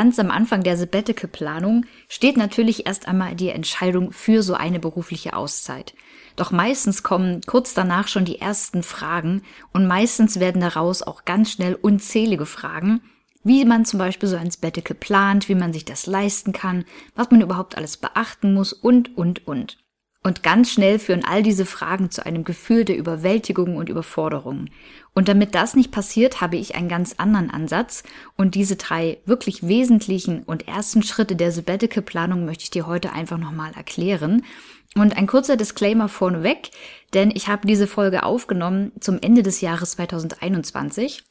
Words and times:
Ganz 0.00 0.18
am 0.18 0.30
Anfang 0.30 0.62
der 0.62 0.78
Sabbatical-Planung 0.78 1.84
steht 2.08 2.38
natürlich 2.38 2.86
erst 2.86 3.06
einmal 3.06 3.34
die 3.34 3.50
Entscheidung 3.50 4.12
für 4.12 4.42
so 4.42 4.54
eine 4.54 4.80
berufliche 4.80 5.36
Auszeit. 5.36 5.92
Doch 6.36 6.52
meistens 6.52 7.02
kommen 7.02 7.42
kurz 7.42 7.74
danach 7.74 8.08
schon 8.08 8.24
die 8.24 8.40
ersten 8.40 8.82
Fragen 8.82 9.42
und 9.74 9.86
meistens 9.86 10.40
werden 10.40 10.62
daraus 10.62 11.02
auch 11.02 11.26
ganz 11.26 11.50
schnell 11.50 11.74
unzählige 11.74 12.46
Fragen, 12.46 13.02
wie 13.44 13.66
man 13.66 13.84
zum 13.84 13.98
Beispiel 13.98 14.26
so 14.30 14.36
ein 14.36 14.50
Sabbatical 14.50 14.96
plant, 14.96 15.50
wie 15.50 15.54
man 15.54 15.74
sich 15.74 15.84
das 15.84 16.06
leisten 16.06 16.52
kann, 16.54 16.86
was 17.14 17.30
man 17.30 17.42
überhaupt 17.42 17.76
alles 17.76 17.98
beachten 17.98 18.54
muss 18.54 18.72
und, 18.72 19.18
und, 19.18 19.46
und. 19.46 19.76
Und 20.22 20.42
ganz 20.42 20.70
schnell 20.70 20.98
führen 20.98 21.24
all 21.24 21.42
diese 21.42 21.64
Fragen 21.64 22.10
zu 22.10 22.26
einem 22.26 22.44
Gefühl 22.44 22.84
der 22.84 22.98
Überwältigung 22.98 23.76
und 23.76 23.88
Überforderung. 23.88 24.66
Und 25.14 25.28
damit 25.28 25.54
das 25.54 25.74
nicht 25.74 25.92
passiert, 25.92 26.42
habe 26.42 26.56
ich 26.56 26.74
einen 26.74 26.90
ganz 26.90 27.14
anderen 27.16 27.50
Ansatz. 27.50 28.02
Und 28.36 28.54
diese 28.54 28.76
drei 28.76 29.18
wirklich 29.24 29.66
wesentlichen 29.66 30.42
und 30.42 30.68
ersten 30.68 31.02
Schritte 31.02 31.36
der 31.36 31.52
Sabbatical-Planung 31.52 32.44
möchte 32.44 32.64
ich 32.64 32.70
dir 32.70 32.86
heute 32.86 33.12
einfach 33.12 33.38
nochmal 33.38 33.72
erklären. 33.74 34.44
Und 34.94 35.16
ein 35.16 35.26
kurzer 35.26 35.56
Disclaimer 35.56 36.08
vorneweg, 36.08 36.70
denn 37.14 37.30
ich 37.30 37.48
habe 37.48 37.66
diese 37.66 37.86
Folge 37.86 38.22
aufgenommen 38.22 38.92
zum 39.00 39.18
Ende 39.22 39.42
des 39.42 39.62
Jahres 39.62 39.92
2021. 39.92 41.22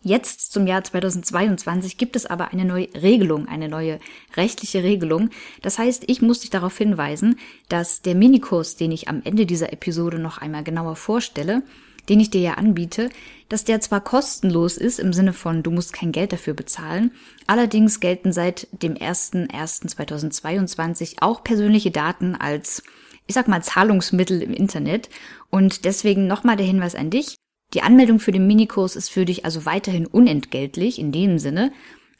Jetzt 0.00 0.52
zum 0.52 0.68
Jahr 0.68 0.84
2022 0.84 1.98
gibt 1.98 2.14
es 2.14 2.24
aber 2.24 2.52
eine 2.52 2.64
neue 2.64 2.86
Regelung, 2.94 3.48
eine 3.48 3.68
neue 3.68 3.98
rechtliche 4.36 4.84
Regelung. 4.84 5.30
Das 5.60 5.76
heißt, 5.78 6.04
ich 6.06 6.22
muss 6.22 6.38
dich 6.40 6.50
darauf 6.50 6.78
hinweisen, 6.78 7.36
dass 7.68 8.00
der 8.00 8.14
Minikurs, 8.14 8.76
den 8.76 8.92
ich 8.92 9.08
am 9.08 9.22
Ende 9.24 9.44
dieser 9.44 9.72
Episode 9.72 10.20
noch 10.20 10.38
einmal 10.38 10.62
genauer 10.62 10.94
vorstelle, 10.94 11.64
den 12.08 12.20
ich 12.20 12.30
dir 12.30 12.40
ja 12.40 12.54
anbiete, 12.54 13.10
dass 13.48 13.64
der 13.64 13.80
zwar 13.80 14.00
kostenlos 14.00 14.76
ist 14.76 15.00
im 15.00 15.12
Sinne 15.12 15.32
von 15.32 15.64
du 15.64 15.72
musst 15.72 15.92
kein 15.92 16.12
Geld 16.12 16.32
dafür 16.32 16.54
bezahlen, 16.54 17.10
allerdings 17.48 17.98
gelten 17.98 18.32
seit 18.32 18.68
dem 18.70 18.94
01.01.2022 18.94 21.22
auch 21.22 21.42
persönliche 21.42 21.90
Daten 21.90 22.36
als, 22.36 22.84
ich 23.26 23.34
sag 23.34 23.48
mal, 23.48 23.64
Zahlungsmittel 23.64 24.42
im 24.42 24.54
Internet 24.54 25.10
und 25.50 25.84
deswegen 25.84 26.28
nochmal 26.28 26.56
der 26.56 26.66
Hinweis 26.66 26.94
an 26.94 27.10
dich. 27.10 27.34
Die 27.74 27.82
Anmeldung 27.82 28.18
für 28.18 28.32
den 28.32 28.46
Minikurs 28.46 28.96
ist 28.96 29.10
für 29.10 29.26
dich 29.26 29.44
also 29.44 29.66
weiterhin 29.66 30.06
unentgeltlich 30.06 30.98
in 30.98 31.12
dem 31.12 31.38
Sinne. 31.38 31.70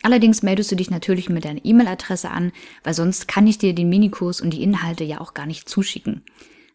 Allerdings 0.03 0.43
meldest 0.43 0.71
du 0.71 0.77
dich 0.77 0.91
natürlich 0.91 1.31
mit 1.31 1.47
deiner 1.47 1.65
E-Mail-Adresse 1.65 2.31
an, 2.31 2.53
weil 2.85 2.93
sonst 2.93 3.29
kann 3.29 3.47
ich 3.47 3.57
dir 3.57 3.75
den 3.75 3.89
Minikurs 3.89 4.43
und 4.43 4.51
die 4.51 4.63
Inhalte 4.63 5.05
ja 5.05 5.21
auch 5.21 5.33
gar 5.33 5.47
nicht 5.47 5.67
zuschicken. 5.67 6.23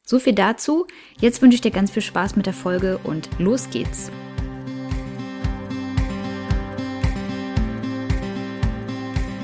So 0.03 0.17
viel 0.17 0.33
dazu. 0.33 0.87
Jetzt 1.19 1.41
wünsche 1.41 1.55
ich 1.55 1.61
dir 1.61 1.71
ganz 1.71 1.91
viel 1.91 2.01
Spaß 2.01 2.35
mit 2.35 2.47
der 2.47 2.53
Folge 2.53 2.99
und 3.03 3.29
los 3.37 3.69
geht's. 3.69 4.11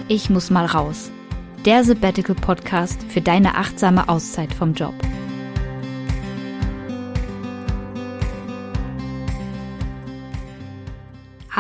Ich 0.08 0.32
muss 0.32 0.50
mal 0.50 0.66
raus. 0.66 1.12
Der 1.66 1.84
Sabbatical 1.84 2.36
Podcast 2.36 3.04
für 3.10 3.22
deine 3.22 3.56
achtsame 3.56 4.10
Auszeit 4.10 4.52
vom 4.52 4.74
Job. 4.74 4.96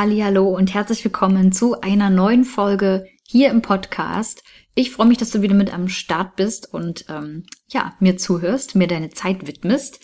Hallo 0.02 0.48
und 0.48 0.74
herzlich 0.74 1.04
willkommen 1.04 1.52
zu 1.52 1.82
einer 1.82 2.10
neuen 2.10 2.46
Folge 2.46 3.06
hier 3.28 3.50
im 3.50 3.62
Podcast. 3.62 4.46
Ich 4.74 4.92
freue 4.92 5.08
mich, 5.08 5.18
dass 5.18 5.32
du 5.32 5.42
wieder 5.42 5.56
mit 5.56 5.74
am 5.74 5.90
Start 5.90 6.38
bist 6.38 6.74
und 6.74 7.04
ähm, 7.10 7.44
ja, 7.68 7.96
mir 8.00 8.16
zuhörst, 8.16 8.76
mir 8.76 8.88
deine 8.88 9.10
Zeit 9.10 9.46
widmest. 9.46 10.00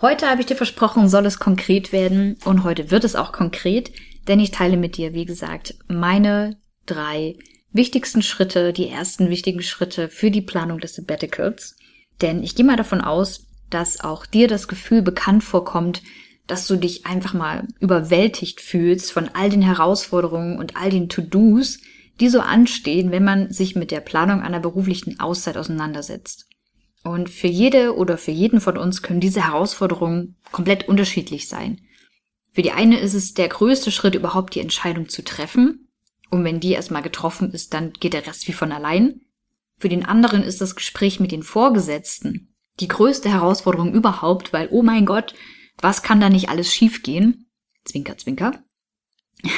Heute 0.00 0.30
habe 0.30 0.40
ich 0.40 0.46
dir 0.46 0.54
versprochen, 0.54 1.08
soll 1.08 1.26
es 1.26 1.40
konkret 1.40 1.90
werden 1.90 2.36
und 2.44 2.62
heute 2.62 2.92
wird 2.92 3.02
es 3.02 3.16
auch 3.16 3.32
konkret, 3.32 3.90
denn 4.28 4.38
ich 4.38 4.52
teile 4.52 4.76
mit 4.76 4.96
dir, 4.96 5.14
wie 5.14 5.24
gesagt, 5.24 5.74
meine 5.88 6.56
drei 6.86 7.34
wichtigsten 7.72 8.22
Schritte, 8.22 8.72
die 8.72 8.88
ersten 8.88 9.30
wichtigen 9.30 9.62
Schritte 9.62 10.08
für 10.08 10.30
die 10.30 10.42
Planung 10.42 10.78
des 10.78 10.94
Sabbaticals. 10.94 11.74
Denn 12.22 12.44
ich 12.44 12.54
gehe 12.54 12.64
mal 12.64 12.76
davon 12.76 13.00
aus, 13.00 13.48
dass 13.68 13.98
auch 13.98 14.26
dir 14.26 14.46
das 14.46 14.68
Gefühl 14.68 15.02
bekannt 15.02 15.42
vorkommt, 15.42 16.02
dass 16.46 16.66
du 16.66 16.76
dich 16.76 17.06
einfach 17.06 17.34
mal 17.34 17.68
überwältigt 17.78 18.60
fühlst 18.60 19.12
von 19.12 19.28
all 19.34 19.50
den 19.50 19.62
Herausforderungen 19.62 20.58
und 20.58 20.76
all 20.76 20.90
den 20.90 21.08
To-Dos, 21.08 21.78
die 22.20 22.28
so 22.28 22.40
anstehen, 22.40 23.10
wenn 23.10 23.24
man 23.24 23.52
sich 23.52 23.76
mit 23.76 23.90
der 23.90 24.00
Planung 24.00 24.42
einer 24.42 24.60
beruflichen 24.60 25.20
Auszeit 25.20 25.56
auseinandersetzt. 25.56 26.46
Und 27.02 27.30
für 27.30 27.46
jede 27.46 27.96
oder 27.96 28.18
für 28.18 28.30
jeden 28.30 28.60
von 28.60 28.76
uns 28.76 29.02
können 29.02 29.20
diese 29.20 29.46
Herausforderungen 29.46 30.36
komplett 30.52 30.86
unterschiedlich 30.86 31.48
sein. 31.48 31.80
Für 32.52 32.62
die 32.62 32.72
eine 32.72 32.98
ist 32.98 33.14
es 33.14 33.32
der 33.32 33.48
größte 33.48 33.90
Schritt, 33.90 34.14
überhaupt 34.14 34.54
die 34.54 34.60
Entscheidung 34.60 35.08
zu 35.08 35.22
treffen. 35.22 35.88
Und 36.30 36.44
wenn 36.44 36.60
die 36.60 36.72
erstmal 36.72 37.02
getroffen 37.02 37.52
ist, 37.52 37.72
dann 37.72 37.92
geht 37.92 38.12
der 38.12 38.26
Rest 38.26 38.46
wie 38.48 38.52
von 38.52 38.72
allein. 38.72 39.22
Für 39.78 39.88
den 39.88 40.04
anderen 40.04 40.42
ist 40.42 40.60
das 40.60 40.76
Gespräch 40.76 41.20
mit 41.20 41.32
den 41.32 41.42
Vorgesetzten 41.42 42.48
die 42.80 42.88
größte 42.88 43.28
Herausforderung 43.28 43.92
überhaupt, 43.92 44.52
weil, 44.52 44.68
oh 44.70 44.82
mein 44.82 45.06
Gott, 45.06 45.34
was 45.80 46.02
kann 46.02 46.20
da 46.20 46.28
nicht 46.28 46.48
alles 46.48 46.72
schiefgehen? 46.72 47.50
Zwinker, 47.84 48.16
zwinker. 48.18 48.62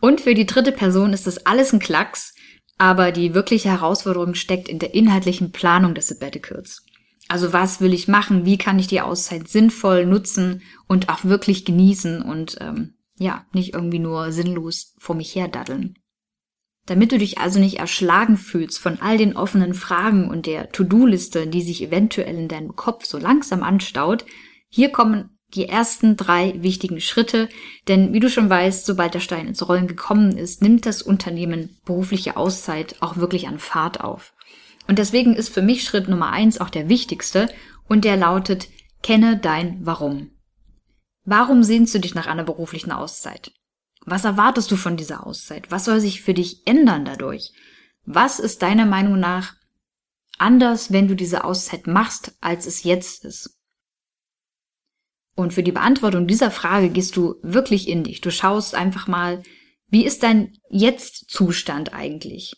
und 0.00 0.20
für 0.20 0.34
die 0.34 0.46
dritte 0.46 0.72
Person 0.72 1.12
ist 1.12 1.26
das 1.26 1.46
alles 1.46 1.72
ein 1.72 1.78
Klacks, 1.78 2.34
aber 2.78 3.12
die 3.12 3.34
wirkliche 3.34 3.70
Herausforderung 3.70 4.34
steckt 4.34 4.68
in 4.68 4.78
der 4.78 4.94
inhaltlichen 4.94 5.52
Planung 5.52 5.94
des 5.94 6.08
Sabbaticals. 6.08 6.84
Also 7.28 7.52
was 7.52 7.80
will 7.80 7.94
ich 7.94 8.08
machen? 8.08 8.44
Wie 8.44 8.58
kann 8.58 8.78
ich 8.78 8.88
die 8.88 9.00
Auszeit 9.00 9.48
sinnvoll 9.48 10.04
nutzen 10.04 10.62
und 10.86 11.08
auch 11.08 11.24
wirklich 11.24 11.64
genießen 11.64 12.20
und 12.20 12.58
ähm, 12.60 12.94
ja, 13.18 13.46
nicht 13.52 13.74
irgendwie 13.74 13.98
nur 13.98 14.32
sinnlos 14.32 14.94
vor 14.98 15.14
mich 15.14 15.34
her 15.34 15.48
daddeln. 15.48 15.98
Damit 16.86 17.12
du 17.12 17.18
dich 17.18 17.38
also 17.38 17.60
nicht 17.60 17.78
erschlagen 17.78 18.36
fühlst 18.36 18.80
von 18.80 19.00
all 19.00 19.16
den 19.16 19.36
offenen 19.36 19.72
Fragen 19.72 20.28
und 20.28 20.46
der 20.46 20.72
To-Do-Liste, 20.72 21.46
die 21.46 21.62
sich 21.62 21.82
eventuell 21.82 22.36
in 22.36 22.48
deinem 22.48 22.74
Kopf 22.74 23.04
so 23.04 23.18
langsam 23.18 23.62
anstaut, 23.62 24.24
hier 24.74 24.90
kommen 24.90 25.38
die 25.54 25.68
ersten 25.68 26.16
drei 26.16 26.54
wichtigen 26.62 26.98
Schritte, 27.02 27.50
denn 27.88 28.14
wie 28.14 28.20
du 28.20 28.30
schon 28.30 28.48
weißt, 28.48 28.86
sobald 28.86 29.12
der 29.12 29.20
Stein 29.20 29.46
ins 29.46 29.68
Rollen 29.68 29.86
gekommen 29.86 30.38
ist, 30.38 30.62
nimmt 30.62 30.86
das 30.86 31.02
Unternehmen 31.02 31.76
berufliche 31.84 32.38
Auszeit 32.38 32.96
auch 33.00 33.18
wirklich 33.18 33.48
an 33.48 33.58
Fahrt 33.58 34.00
auf. 34.00 34.32
Und 34.88 34.98
deswegen 34.98 35.36
ist 35.36 35.50
für 35.50 35.60
mich 35.60 35.84
Schritt 35.84 36.08
Nummer 36.08 36.30
eins 36.30 36.58
auch 36.58 36.70
der 36.70 36.88
wichtigste 36.88 37.52
und 37.86 38.06
der 38.06 38.16
lautet, 38.16 38.68
kenne 39.02 39.36
dein 39.36 39.84
Warum. 39.84 40.30
Warum 41.26 41.62
sehnst 41.64 41.94
du 41.94 41.98
dich 41.98 42.14
nach 42.14 42.26
einer 42.26 42.44
beruflichen 42.44 42.90
Auszeit? 42.90 43.52
Was 44.06 44.24
erwartest 44.24 44.70
du 44.70 44.76
von 44.76 44.96
dieser 44.96 45.26
Auszeit? 45.26 45.70
Was 45.70 45.84
soll 45.84 46.00
sich 46.00 46.22
für 46.22 46.32
dich 46.32 46.66
ändern 46.66 47.04
dadurch? 47.04 47.52
Was 48.06 48.40
ist 48.40 48.62
deiner 48.62 48.86
Meinung 48.86 49.20
nach 49.20 49.54
anders, 50.38 50.92
wenn 50.92 51.08
du 51.08 51.14
diese 51.14 51.44
Auszeit 51.44 51.86
machst, 51.86 52.38
als 52.40 52.66
es 52.66 52.84
jetzt 52.84 53.26
ist? 53.26 53.61
Und 55.34 55.52
für 55.52 55.62
die 55.62 55.72
Beantwortung 55.72 56.26
dieser 56.26 56.50
Frage 56.50 56.90
gehst 56.90 57.16
du 57.16 57.36
wirklich 57.42 57.88
in 57.88 58.04
dich. 58.04 58.20
Du 58.20 58.30
schaust 58.30 58.74
einfach 58.74 59.08
mal, 59.08 59.42
wie 59.88 60.04
ist 60.04 60.22
dein 60.22 60.58
Jetzt-Zustand 60.70 61.94
eigentlich? 61.94 62.54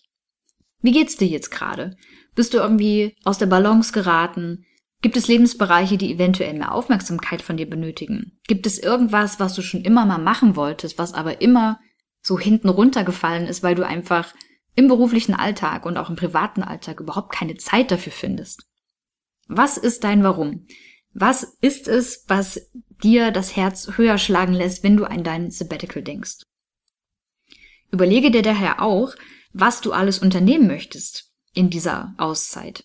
Wie 0.83 0.93
geht's 0.93 1.17
dir 1.17 1.29
jetzt 1.29 1.51
gerade? 1.51 1.97
Bist 2.35 2.53
du 2.53 2.59
irgendwie 2.59 3.17
aus 3.25 3.39
der 3.39 3.47
Balance 3.47 3.93
geraten? 3.93 4.65
Gibt 5.03 5.17
es 5.17 5.29
Lebensbereiche, 5.29 5.99
die 5.99 6.13
eventuell 6.13 6.55
mehr 6.55 6.73
Aufmerksamkeit 6.73 7.43
von 7.43 7.57
dir 7.57 7.69
benötigen? 7.69 8.39
Gibt 8.47 8.67
es 8.67 8.79
irgendwas, 8.79 9.39
was 9.39 9.55
du 9.55 9.63
schon 9.63 9.83
immer 9.83 10.07
mal 10.07 10.19
machen 10.19 10.57
wolltest, 10.57 10.99
was 10.99 11.15
aber 11.15 11.41
immer 11.41 11.79
so 12.23 12.39
hinten 12.39 12.69
runtergefallen 12.69 13.47
ist, 13.47 13.63
weil 13.63 13.75
du 13.75 13.87
einfach 13.87 14.35
im 14.75 14.89
beruflichen 14.89 15.35
Alltag 15.35 15.87
und 15.87 15.97
auch 15.97 16.11
im 16.11 16.17
privaten 16.17 16.63
Alltag 16.63 17.01
überhaupt 17.01 17.33
keine 17.33 17.57
Zeit 17.57 17.91
dafür 17.91 18.13
findest? 18.13 18.65
Was 19.47 19.77
ist 19.77 20.05
dein 20.05 20.25
Warum? 20.25 20.67
Was 21.15 21.45
ist 21.61 21.87
es, 21.87 22.25
was 22.27 22.61
dir 23.03 23.31
das 23.31 23.55
Herz 23.55 23.97
höher 23.97 24.19
schlagen 24.19 24.53
lässt, 24.53 24.83
wenn 24.83 24.97
du 24.97 25.05
an 25.05 25.23
dein 25.23 25.51
Sabbatical 25.51 26.03
denkst? 26.03 26.43
Überlege 27.93 28.33
dir 28.33 28.43
daher 28.43 28.83
auch, 28.83 29.15
was 29.53 29.81
du 29.81 29.93
alles 29.93 30.19
unternehmen 30.19 30.67
möchtest 30.67 31.31
in 31.53 31.71
dieser 31.71 32.15
Auszeit. 32.19 32.85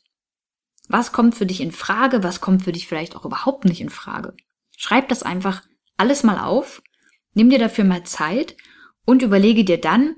Was 0.88 1.12
kommt 1.12 1.34
für 1.34 1.48
dich 1.48 1.62
in 1.62 1.72
Frage? 1.72 2.24
Was 2.24 2.42
kommt 2.42 2.64
für 2.64 2.72
dich 2.72 2.88
vielleicht 2.88 3.16
auch 3.16 3.26
überhaupt 3.26 3.66
nicht 3.66 3.82
in 3.82 3.90
Frage? 3.90 4.36
Schreib 4.78 5.10
das 5.10 5.24
einfach 5.24 5.64
alles 5.98 6.24
mal 6.24 6.40
auf, 6.40 6.84
nimm 7.34 7.50
dir 7.50 7.60
dafür 7.60 7.84
mal 7.84 8.04
Zeit 8.04 8.56
und 9.06 9.24
überlege 9.24 9.66
dir 9.66 9.82
dann, 9.82 10.16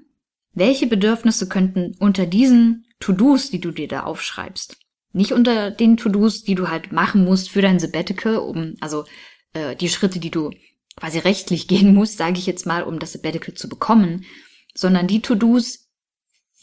welche 0.54 0.88
Bedürfnisse 0.88 1.48
könnten 1.48 1.96
unter 2.00 2.26
diesen 2.26 2.86
To-Dos, 3.00 3.50
die 3.50 3.62
du 3.62 3.72
dir 3.72 3.88
da 3.88 4.04
aufschreibst, 4.04 4.78
nicht 5.14 5.34
unter 5.34 5.72
den 5.72 5.98
To-Dos, 5.98 6.44
die 6.44 6.56
du 6.56 6.70
halt 6.70 6.92
machen 6.92 7.26
musst 7.26 7.50
für 7.50 7.62
dein 7.62 7.80
Sabbatical, 7.80 8.38
um, 8.38 8.76
also 8.80 9.06
äh, 9.54 9.76
die 9.76 9.90
Schritte, 9.90 10.20
die 10.20 10.32
du 10.32 10.52
quasi 10.96 11.20
rechtlich 11.20 11.68
gehen 11.70 11.94
musst, 11.94 12.18
sage 12.18 12.38
ich 12.38 12.46
jetzt 12.46 12.66
mal, 12.66 12.84
um 12.84 13.00
das 13.00 13.14
Sabbatical 13.14 13.54
zu 13.54 13.70
bekommen, 13.70 14.26
sondern 14.74 15.08
die 15.08 15.22
To-Dos, 15.22 15.90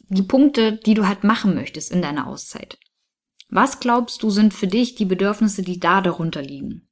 die 0.08 0.22
Punkte, 0.22 0.80
die 0.86 0.94
du 0.94 1.06
halt 1.06 1.24
machen 1.24 1.54
möchtest 1.54 1.92
in 1.92 2.00
deiner 2.00 2.26
Auszeit. 2.26 2.78
Was 3.50 3.80
glaubst 3.80 4.22
du 4.22 4.30
sind 4.30 4.52
für 4.54 4.66
dich 4.66 4.94
die 4.94 5.04
Bedürfnisse, 5.04 5.62
die 5.62 5.80
da 5.80 6.00
darunter 6.00 6.42
liegen? 6.42 6.88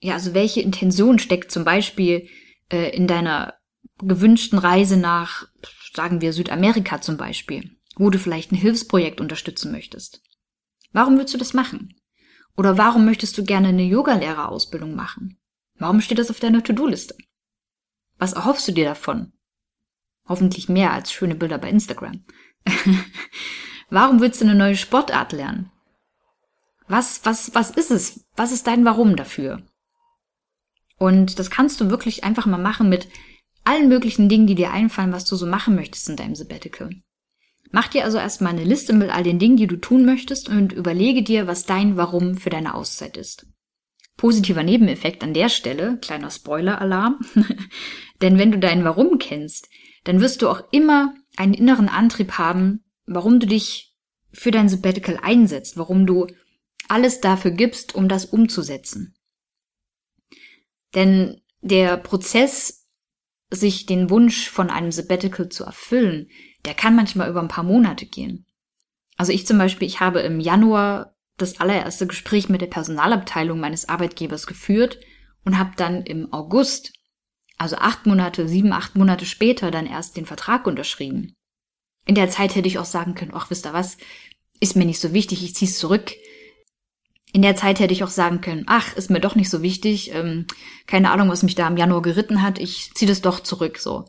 Ja, 0.00 0.14
also 0.14 0.34
welche 0.34 0.60
Intention 0.60 1.18
steckt 1.18 1.52
zum 1.52 1.64
Beispiel 1.64 2.28
äh, 2.70 2.94
in 2.96 3.06
deiner 3.06 3.54
gewünschten 3.98 4.58
Reise 4.58 4.96
nach 4.96 5.46
sagen 5.92 6.20
wir 6.20 6.32
Südamerika 6.32 7.00
zum 7.00 7.16
Beispiel, 7.16 7.76
wo 7.96 8.10
du 8.10 8.18
vielleicht 8.18 8.52
ein 8.52 8.56
Hilfsprojekt 8.56 9.20
unterstützen 9.20 9.72
möchtest. 9.72 10.22
Warum 10.92 11.18
willst 11.18 11.34
du 11.34 11.38
das 11.38 11.54
machen? 11.54 11.94
Oder 12.56 12.78
warum 12.78 13.04
möchtest 13.04 13.38
du 13.38 13.44
gerne 13.44 13.68
eine 13.68 13.84
Yogalehrerausbildung 13.84 14.94
machen? 14.94 15.38
Warum 15.78 16.00
steht 16.00 16.18
das 16.18 16.30
auf 16.30 16.40
deiner 16.40 16.62
To-Do-Liste? 16.62 17.16
Was 18.18 18.34
erhoffst 18.34 18.68
du 18.68 18.72
dir 18.72 18.84
davon? 18.84 19.32
Hoffentlich 20.28 20.68
mehr 20.68 20.92
als 20.92 21.10
schöne 21.12 21.34
Bilder 21.34 21.58
bei 21.58 21.70
Instagram. 21.70 22.24
warum 23.90 24.20
willst 24.20 24.40
du 24.40 24.44
eine 24.44 24.54
neue 24.54 24.76
Sportart 24.76 25.32
lernen? 25.32 25.72
Was, 26.86 27.24
was, 27.24 27.54
was 27.54 27.70
ist 27.70 27.90
es? 27.90 28.26
Was 28.36 28.52
ist 28.52 28.66
dein 28.66 28.84
Warum 28.84 29.16
dafür? 29.16 29.62
Und 30.98 31.38
das 31.38 31.50
kannst 31.50 31.80
du 31.80 31.88
wirklich 31.88 32.24
einfach 32.24 32.46
mal 32.46 32.58
machen 32.58 32.88
mit 32.88 33.08
allen 33.64 33.88
möglichen 33.88 34.28
Dingen, 34.28 34.46
die 34.46 34.54
dir 34.54 34.70
einfallen, 34.70 35.12
was 35.12 35.24
du 35.24 35.36
so 35.36 35.46
machen 35.46 35.74
möchtest 35.76 36.08
in 36.08 36.16
deinem 36.16 36.34
Sabbatical. 36.34 36.90
Mach 37.70 37.88
dir 37.88 38.04
also 38.04 38.18
erstmal 38.18 38.52
eine 38.52 38.64
Liste 38.64 38.92
mit 38.92 39.10
all 39.10 39.22
den 39.22 39.38
Dingen, 39.38 39.56
die 39.56 39.66
du 39.66 39.76
tun 39.76 40.04
möchtest 40.04 40.48
und 40.48 40.72
überlege 40.72 41.22
dir, 41.22 41.46
was 41.46 41.66
dein 41.66 41.96
Warum 41.96 42.36
für 42.36 42.50
deine 42.50 42.74
Auszeit 42.74 43.16
ist. 43.16 43.46
Positiver 44.16 44.62
Nebeneffekt 44.62 45.22
an 45.22 45.34
der 45.34 45.48
Stelle, 45.48 45.98
kleiner 45.98 46.30
Spoiler-Alarm, 46.30 47.20
denn 48.22 48.38
wenn 48.38 48.52
du 48.52 48.58
dein 48.58 48.84
Warum 48.84 49.18
kennst, 49.18 49.68
dann 50.04 50.20
wirst 50.20 50.42
du 50.42 50.48
auch 50.48 50.62
immer 50.72 51.14
einen 51.36 51.54
inneren 51.54 51.88
Antrieb 51.88 52.32
haben, 52.32 52.84
warum 53.06 53.40
du 53.40 53.46
dich 53.46 53.94
für 54.32 54.50
dein 54.50 54.68
Sabbatical 54.68 55.18
einsetzt, 55.22 55.76
warum 55.76 56.06
du 56.06 56.26
alles 56.88 57.20
dafür 57.20 57.52
gibst, 57.52 57.94
um 57.94 58.08
das 58.08 58.24
umzusetzen. 58.26 59.14
Denn 60.94 61.40
der 61.60 61.96
Prozess, 61.96 62.88
sich 63.52 63.86
den 63.86 64.10
Wunsch 64.10 64.48
von 64.48 64.70
einem 64.70 64.92
Sabbatical 64.92 65.48
zu 65.48 65.64
erfüllen, 65.64 66.28
der 66.64 66.74
kann 66.74 66.96
manchmal 66.96 67.28
über 67.30 67.40
ein 67.40 67.48
paar 67.48 67.64
Monate 67.64 68.06
gehen. 68.06 68.46
Also 69.16 69.32
ich 69.32 69.46
zum 69.46 69.58
Beispiel, 69.58 69.86
ich 69.86 70.00
habe 70.00 70.20
im 70.20 70.40
Januar 70.40 71.14
das 71.36 71.60
allererste 71.60 72.06
Gespräch 72.06 72.48
mit 72.48 72.60
der 72.60 72.66
Personalabteilung 72.66 73.58
meines 73.58 73.88
Arbeitgebers 73.88 74.46
geführt 74.46 74.98
und 75.44 75.58
habe 75.58 75.72
dann 75.76 76.02
im 76.02 76.32
August, 76.32 76.92
also 77.56 77.76
acht 77.76 78.06
Monate, 78.06 78.48
sieben, 78.48 78.72
acht 78.72 78.96
Monate 78.96 79.26
später, 79.26 79.70
dann 79.70 79.86
erst 79.86 80.16
den 80.16 80.26
Vertrag 80.26 80.66
unterschrieben. 80.66 81.34
In 82.06 82.14
der 82.14 82.30
Zeit 82.30 82.54
hätte 82.54 82.68
ich 82.68 82.78
auch 82.78 82.84
sagen 82.84 83.14
können, 83.14 83.32
ach, 83.34 83.50
wisst 83.50 83.66
ihr 83.66 83.72
was, 83.72 83.96
ist 84.60 84.76
mir 84.76 84.84
nicht 84.84 85.00
so 85.00 85.12
wichtig, 85.12 85.42
ich 85.44 85.54
zieh's 85.54 85.78
zurück. 85.78 86.12
In 87.32 87.42
der 87.42 87.56
Zeit 87.56 87.78
hätte 87.78 87.92
ich 87.92 88.02
auch 88.02 88.10
sagen 88.10 88.40
können, 88.40 88.64
ach, 88.66 88.96
ist 88.96 89.10
mir 89.10 89.20
doch 89.20 89.34
nicht 89.34 89.50
so 89.50 89.62
wichtig, 89.62 90.12
ähm, 90.14 90.46
keine 90.86 91.10
Ahnung, 91.10 91.28
was 91.28 91.42
mich 91.42 91.54
da 91.54 91.68
im 91.68 91.76
Januar 91.76 92.02
geritten 92.02 92.42
hat, 92.42 92.58
ich 92.58 92.92
ziehe 92.94 93.08
das 93.08 93.22
doch 93.22 93.40
zurück, 93.40 93.78
so. 93.78 94.06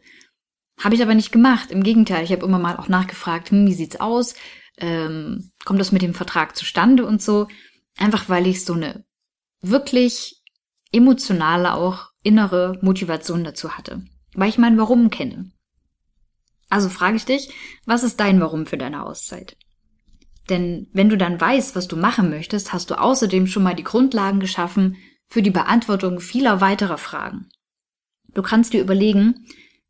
Habe 0.84 0.96
ich 0.96 1.02
aber 1.02 1.14
nicht 1.14 1.32
gemacht. 1.32 1.72
Im 1.72 1.84
Gegenteil, 1.84 2.24
ich 2.24 2.32
habe 2.32 2.46
immer 2.46 2.60
mal 2.60 2.76
auch 2.78 2.88
nachgefragt, 2.88 3.52
hm, 3.52 3.68
wie 3.68 3.74
sieht's 3.74 4.00
aus? 4.00 4.34
Ähm, 4.78 5.52
kommt 5.64 5.80
das 5.80 5.92
mit 5.92 6.02
dem 6.02 6.14
Vertrag 6.14 6.56
zustande 6.56 7.06
und 7.06 7.22
so? 7.22 7.48
Einfach 7.98 8.30
weil 8.30 8.48
ich 8.48 8.66
so 8.66 8.74
eine 8.74 9.06
wirklich 9.62 10.42
emotionale, 10.92 11.74
auch 11.74 12.08
innere 12.24 12.80
Motivation 12.82 13.44
dazu 13.44 13.78
hatte. 13.78 14.04
Weil 14.34 14.50
ich 14.50 14.58
mein 14.58 14.78
Warum 14.78 15.10
kenne. 15.10 15.52
Also 16.70 16.90
frage 16.90 17.18
ich 17.18 17.26
dich, 17.26 17.54
was 17.86 18.04
ist 18.04 18.20
dein 18.20 18.40
Warum 18.40 18.66
für 18.66 18.78
deine 18.78 19.06
Auszeit? 19.06 19.58
Denn 20.50 20.88
wenn 20.94 21.10
du 21.10 21.18
dann 21.18 21.40
weißt, 21.40 21.76
was 21.76 21.88
du 21.88 21.96
machen 21.96 22.30
möchtest, 22.30 22.74
hast 22.74 22.90
du 22.90 23.00
außerdem 23.00 23.46
schon 23.46 23.64
mal 23.64 23.76
die 23.76 23.84
Grundlagen 23.84 24.40
geschaffen 24.40 24.98
für 25.28 25.42
die 25.42 25.52
Beantwortung 25.52 26.20
vieler 26.20 26.60
weiterer 26.60 26.98
Fragen. 26.98 27.50
Du 28.34 28.42
kannst 28.42 28.74
dir 28.74 28.82
überlegen, 28.82 29.46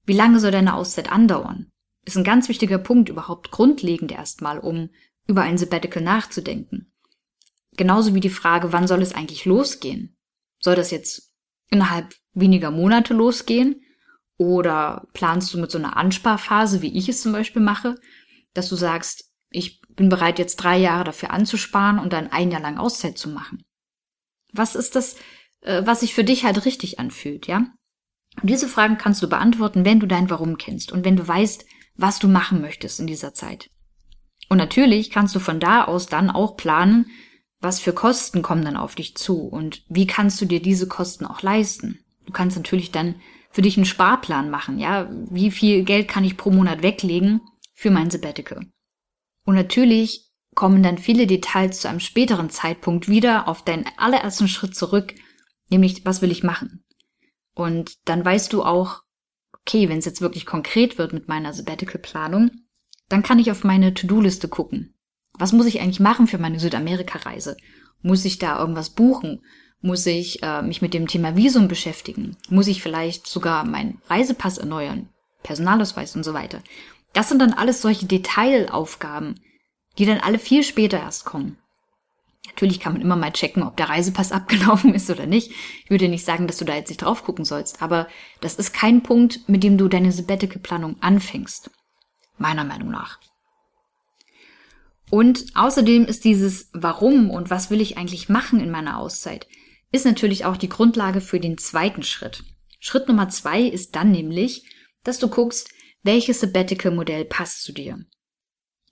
wie 0.05 0.13
lange 0.13 0.39
soll 0.39 0.51
deine 0.51 0.73
Auszeit 0.73 1.11
andauern? 1.11 1.71
Ist 2.05 2.17
ein 2.17 2.23
ganz 2.23 2.49
wichtiger 2.49 2.79
Punkt 2.79 3.09
überhaupt 3.09 3.51
grundlegend 3.51 4.11
erstmal, 4.11 4.59
um 4.59 4.89
über 5.27 5.41
ein 5.41 5.57
Sabbatical 5.57 6.03
nachzudenken. 6.03 6.91
Genauso 7.77 8.13
wie 8.15 8.19
die 8.19 8.29
Frage, 8.29 8.73
wann 8.73 8.87
soll 8.87 9.01
es 9.01 9.13
eigentlich 9.13 9.45
losgehen? 9.45 10.17
Soll 10.59 10.75
das 10.75 10.91
jetzt 10.91 11.31
innerhalb 11.69 12.13
weniger 12.33 12.71
Monate 12.71 13.13
losgehen? 13.13 13.81
Oder 14.37 15.07
planst 15.13 15.53
du 15.53 15.59
mit 15.59 15.71
so 15.71 15.77
einer 15.77 15.95
Ansparphase, 15.97 16.81
wie 16.81 16.97
ich 16.97 17.07
es 17.07 17.21
zum 17.21 17.31
Beispiel 17.31 17.61
mache, 17.61 17.95
dass 18.53 18.69
du 18.69 18.75
sagst, 18.75 19.31
ich 19.51 19.81
bin 19.95 20.09
bereit, 20.09 20.39
jetzt 20.39 20.57
drei 20.57 20.77
Jahre 20.77 21.03
dafür 21.03 21.31
anzusparen 21.31 21.99
und 21.99 22.11
dann 22.13 22.31
ein 22.31 22.51
Jahr 22.51 22.61
lang 22.61 22.77
Auszeit 22.77 23.17
zu 23.17 23.29
machen? 23.29 23.63
Was 24.51 24.75
ist 24.75 24.95
das, 24.95 25.15
äh, 25.61 25.85
was 25.85 26.01
sich 26.01 26.13
für 26.13 26.23
dich 26.23 26.43
halt 26.43 26.65
richtig 26.65 26.99
anfühlt, 26.99 27.47
ja? 27.47 27.67
Und 28.39 28.49
diese 28.49 28.67
Fragen 28.67 28.97
kannst 28.97 29.21
du 29.21 29.27
beantworten, 29.27 29.85
wenn 29.85 29.99
du 29.99 30.07
dein 30.07 30.29
Warum 30.29 30.57
kennst 30.57 30.91
und 30.91 31.03
wenn 31.03 31.17
du 31.17 31.27
weißt, 31.27 31.65
was 31.95 32.19
du 32.19 32.27
machen 32.27 32.61
möchtest 32.61 32.99
in 32.99 33.07
dieser 33.07 33.33
Zeit. 33.33 33.69
Und 34.49 34.57
natürlich 34.57 35.09
kannst 35.09 35.35
du 35.35 35.39
von 35.39 35.59
da 35.59 35.85
aus 35.85 36.07
dann 36.07 36.29
auch 36.29 36.57
planen, 36.57 37.07
was 37.59 37.79
für 37.79 37.93
Kosten 37.93 38.41
kommen 38.41 38.65
dann 38.65 38.75
auf 38.75 38.95
dich 38.95 39.15
zu 39.15 39.43
und 39.43 39.83
wie 39.87 40.07
kannst 40.07 40.41
du 40.41 40.45
dir 40.45 40.61
diese 40.61 40.87
Kosten 40.87 41.25
auch 41.25 41.41
leisten. 41.41 41.99
Du 42.25 42.33
kannst 42.33 42.57
natürlich 42.57 42.91
dann 42.91 43.15
für 43.51 43.61
dich 43.61 43.77
einen 43.77 43.85
Sparplan 43.85 44.49
machen, 44.49 44.79
ja, 44.79 45.09
wie 45.29 45.51
viel 45.51 45.83
Geld 45.83 46.07
kann 46.07 46.23
ich 46.23 46.37
pro 46.37 46.49
Monat 46.49 46.81
weglegen 46.81 47.41
für 47.73 47.91
mein 47.91 48.09
Sabbatical. 48.09 48.65
Und 49.45 49.55
natürlich 49.55 50.31
kommen 50.55 50.83
dann 50.83 50.97
viele 50.97 51.27
Details 51.27 51.81
zu 51.81 51.89
einem 51.89 51.99
späteren 51.99 52.49
Zeitpunkt 52.49 53.07
wieder 53.07 53.47
auf 53.47 53.63
deinen 53.63 53.85
allerersten 53.97 54.47
Schritt 54.47 54.75
zurück, 54.75 55.13
nämlich 55.69 56.05
was 56.05 56.21
will 56.21 56.31
ich 56.31 56.43
machen? 56.43 56.83
Und 57.61 58.07
dann 58.07 58.25
weißt 58.25 58.51
du 58.53 58.63
auch, 58.63 59.01
okay, 59.61 59.89
wenn 59.89 59.99
es 59.99 60.05
jetzt 60.05 60.21
wirklich 60.21 60.45
konkret 60.45 60.97
wird 60.97 61.13
mit 61.13 61.27
meiner 61.27 61.53
Sabbatical-Planung, 61.53 62.51
dann 63.09 63.23
kann 63.23 63.39
ich 63.39 63.51
auf 63.51 63.63
meine 63.63 63.93
To-Do-Liste 63.93 64.47
gucken. 64.47 64.95
Was 65.37 65.53
muss 65.53 65.65
ich 65.65 65.79
eigentlich 65.79 65.99
machen 65.99 66.27
für 66.27 66.37
meine 66.37 66.59
Südamerika-Reise? 66.59 67.57
Muss 68.01 68.25
ich 68.25 68.39
da 68.39 68.59
irgendwas 68.59 68.89
buchen? 68.89 69.43
Muss 69.81 70.05
ich 70.05 70.41
äh, 70.43 70.61
mich 70.61 70.81
mit 70.81 70.93
dem 70.93 71.07
Thema 71.07 71.35
Visum 71.35 71.67
beschäftigen? 71.67 72.37
Muss 72.49 72.67
ich 72.67 72.81
vielleicht 72.81 73.27
sogar 73.27 73.63
meinen 73.63 74.01
Reisepass 74.07 74.57
erneuern? 74.57 75.09
Personalausweis 75.43 76.15
und 76.15 76.23
so 76.23 76.33
weiter. 76.33 76.61
Das 77.13 77.29
sind 77.29 77.39
dann 77.39 77.53
alles 77.53 77.81
solche 77.81 78.05
Detailaufgaben, 78.05 79.39
die 79.97 80.05
dann 80.05 80.19
alle 80.19 80.39
viel 80.39 80.63
später 80.63 80.99
erst 80.99 81.25
kommen. 81.25 81.57
Natürlich 82.61 82.79
kann 82.79 82.93
man 82.93 83.01
immer 83.01 83.15
mal 83.15 83.31
checken, 83.31 83.63
ob 83.63 83.75
der 83.75 83.89
Reisepass 83.89 84.31
abgelaufen 84.31 84.93
ist 84.93 85.09
oder 85.09 85.25
nicht. 85.25 85.49
Ich 85.83 85.89
würde 85.89 86.07
nicht 86.07 86.23
sagen, 86.23 86.45
dass 86.45 86.57
du 86.57 86.65
da 86.65 86.75
jetzt 86.75 86.89
nicht 86.89 87.01
drauf 87.01 87.23
gucken 87.23 87.43
sollst, 87.43 87.81
aber 87.81 88.07
das 88.39 88.53
ist 88.53 88.71
kein 88.71 89.01
Punkt, 89.01 89.49
mit 89.49 89.63
dem 89.63 89.79
du 89.79 89.87
deine 89.87 90.11
Sabbatical-Planung 90.11 91.01
anfängst. 91.01 91.71
Meiner 92.37 92.63
Meinung 92.63 92.91
nach. 92.91 93.19
Und 95.09 95.45
außerdem 95.55 96.05
ist 96.05 96.23
dieses 96.23 96.69
Warum 96.71 97.31
und 97.31 97.49
was 97.49 97.71
will 97.71 97.81
ich 97.81 97.97
eigentlich 97.97 98.29
machen 98.29 98.59
in 98.59 98.69
meiner 98.69 98.99
Auszeit, 98.99 99.47
ist 99.91 100.05
natürlich 100.05 100.45
auch 100.45 100.55
die 100.55 100.69
Grundlage 100.69 101.19
für 101.19 101.39
den 101.39 101.57
zweiten 101.57 102.03
Schritt. 102.03 102.43
Schritt 102.79 103.07
Nummer 103.07 103.27
zwei 103.29 103.63
ist 103.63 103.95
dann 103.95 104.11
nämlich, 104.11 104.63
dass 105.03 105.17
du 105.17 105.29
guckst, 105.29 105.71
welches 106.03 106.41
Sabbatical-Modell 106.41 107.25
passt 107.25 107.63
zu 107.63 107.73
dir. 107.73 108.05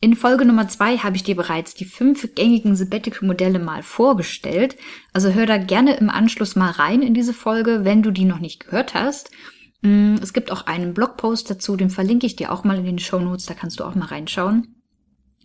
In 0.02 0.16
Folge 0.16 0.46
Nummer 0.46 0.70
zwei 0.70 0.98
habe 0.98 1.18
ich 1.18 1.24
dir 1.24 1.36
bereits 1.36 1.74
die 1.74 1.84
fünf 1.84 2.34
gängigen 2.34 2.74
Sabbatical-Modelle 2.74 3.60
mal 3.60 3.84
vorgestellt. 3.84 4.78
Also 5.12 5.34
hör 5.34 5.46
da 5.46 5.58
gerne 5.58 5.98
im 5.98 6.10
Anschluss 6.10 6.56
mal 6.56 6.72
rein 6.72 7.02
in 7.02 7.14
diese 7.14 7.34
Folge, 7.34 7.84
wenn 7.84 8.02
du 8.02 8.12
die 8.12 8.24
noch 8.24 8.40
nicht 8.40 8.64
gehört 8.64 8.94
hast. 8.94 9.30
Mm, 9.82 10.16
es 10.22 10.32
gibt 10.32 10.52
auch 10.52 10.68
einen 10.68 10.94
Blogpost 10.94 11.50
dazu, 11.50 11.76
den 11.76 11.90
verlinke 11.90 12.26
ich 12.26 12.38
dir 12.38 12.54
auch 12.54 12.64
mal 12.64 12.78
in 12.78 12.86
den 12.86 13.00
Show 13.00 13.20
Notes, 13.20 13.46
da 13.46 13.54
kannst 13.54 13.82
du 13.82 13.84
auch 13.84 13.94
mal 13.94 14.06
reinschauen. 14.06 14.82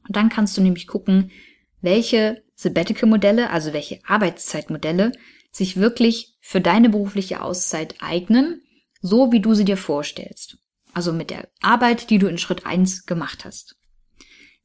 Und 0.07 0.17
dann 0.17 0.29
kannst 0.29 0.57
du 0.57 0.61
nämlich 0.61 0.87
gucken, 0.87 1.33
welche 1.81 2.45
Sabbatical-Modelle, 2.55 3.51
also 3.51 3.73
welche 3.73 3.99
Arbeitszeitmodelle, 4.07 5.11
sich 5.51 5.79
wirklich 5.79 6.37
für 6.41 6.61
deine 6.61 6.91
berufliche 6.91 7.43
Auszeit 7.43 7.97
eignen, 7.99 8.63
so 9.01 9.33
wie 9.33 9.41
du 9.41 9.55
sie 9.55 9.65
dir 9.65 9.77
vorstellst. 9.77 10.59
Also 10.93 11.13
mit 11.13 11.31
der 11.31 11.49
Arbeit, 11.61 12.11
die 12.11 12.19
du 12.19 12.29
in 12.29 12.39
Schritt 12.39 12.67
eins 12.67 13.05
gemacht 13.05 13.45
hast. 13.45 13.75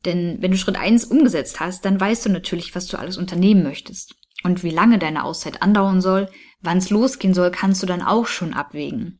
Denn 0.05 0.37
wenn 0.41 0.51
du 0.51 0.57
Schritt 0.57 0.77
eins 0.77 1.05
umgesetzt 1.05 1.59
hast, 1.59 1.83
dann 1.85 1.99
weißt 1.99 2.25
du 2.25 2.29
natürlich, 2.29 2.73
was 2.75 2.87
du 2.87 2.97
alles 2.97 3.17
unternehmen 3.17 3.63
möchtest. 3.63 4.15
Und 4.43 4.63
wie 4.63 4.69
lange 4.69 4.99
deine 4.99 5.25
Auszeit 5.25 5.61
andauern 5.61 6.01
soll, 6.01 6.29
wann 6.61 6.77
es 6.77 6.89
losgehen 6.89 7.33
soll, 7.33 7.51
kannst 7.51 7.83
du 7.83 7.87
dann 7.87 8.01
auch 8.01 8.27
schon 8.27 8.53
abwägen. 8.53 9.19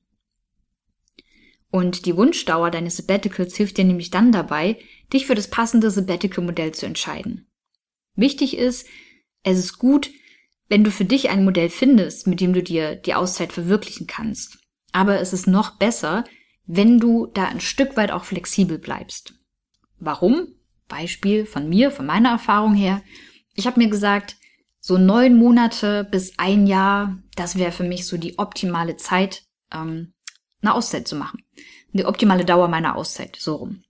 Und 1.72 2.06
die 2.06 2.16
Wunschdauer 2.16 2.72
deines 2.72 2.98
Sabbaticals 2.98 3.56
hilft 3.56 3.78
dir 3.78 3.86
nämlich 3.86 4.10
dann 4.10 4.32
dabei, 4.32 4.80
dich 5.14 5.28
für 5.28 5.36
das 5.36 5.50
passende 5.50 5.92
Sabbatical-Modell 5.92 6.74
zu 6.74 6.86
entscheiden. 6.86 7.48
Wichtig 8.16 8.58
ist, 8.58 8.88
es 9.44 9.60
ist 9.60 9.78
gut, 9.78 10.10
wenn 10.68 10.84
du 10.84 10.92
für 10.92 11.06
dich 11.06 11.30
ein 11.30 11.44
Modell 11.44 11.70
findest, 11.70 12.28
mit 12.28 12.42
dem 12.42 12.54
du 12.54 12.64
dir 12.64 12.96
die 12.96 13.14
Auszeit 13.14 13.54
verwirklichen 13.54 14.08
kannst. 14.08 14.60
Aber 14.92 15.20
es 15.20 15.34
ist 15.34 15.48
noch 15.48 15.78
besser, 15.78 16.24
wenn 16.66 17.00
du 17.00 17.28
da 17.28 17.46
ein 17.46 17.62
Stück 17.62 17.98
weit 17.98 18.12
auch 18.12 18.24
flexibel 18.24 18.78
bleibst. 18.78 19.34
Warum? 20.00 20.59
Beispiel 20.90 21.46
von 21.46 21.70
mir, 21.70 21.92
von 21.92 22.06
meiner 22.06 22.32
Erfahrung 22.32 22.74
her. 22.74 23.02
Ich 23.56 23.66
habe 23.66 23.80
mir 23.80 23.90
gesagt, 23.90 24.36
so 24.82 24.98
neun 24.98 25.38
Monate 25.38 26.04
bis 26.04 26.38
ein 26.38 26.68
Jahr, 26.68 27.18
das 27.36 27.58
wäre 27.58 27.72
für 27.72 27.84
mich 27.84 28.06
so 28.06 28.18
die 28.18 28.38
optimale 28.38 28.98
Zeit, 28.98 29.44
ähm, 29.74 30.14
eine 30.62 30.74
Auszeit 30.74 31.08
zu 31.08 31.16
machen. 31.16 31.44
die 31.92 32.06
optimale 32.06 32.46
Dauer 32.46 32.68
meiner 32.68 32.96
Auszeit, 32.96 33.36
so 33.40 33.56
rum. 33.56 33.84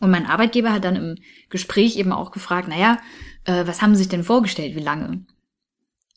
Und 0.00 0.10
mein 0.10 0.26
Arbeitgeber 0.26 0.72
hat 0.74 0.84
dann 0.84 0.96
im 0.96 1.14
Gespräch 1.48 1.96
eben 1.96 2.12
auch 2.12 2.32
gefragt, 2.32 2.68
naja, 2.68 2.98
äh, 3.44 3.66
was 3.66 3.80
haben 3.80 3.94
Sie 3.94 4.02
sich 4.02 4.10
denn 4.10 4.24
vorgestellt, 4.24 4.76
wie 4.76 4.82
lange? 4.82 5.24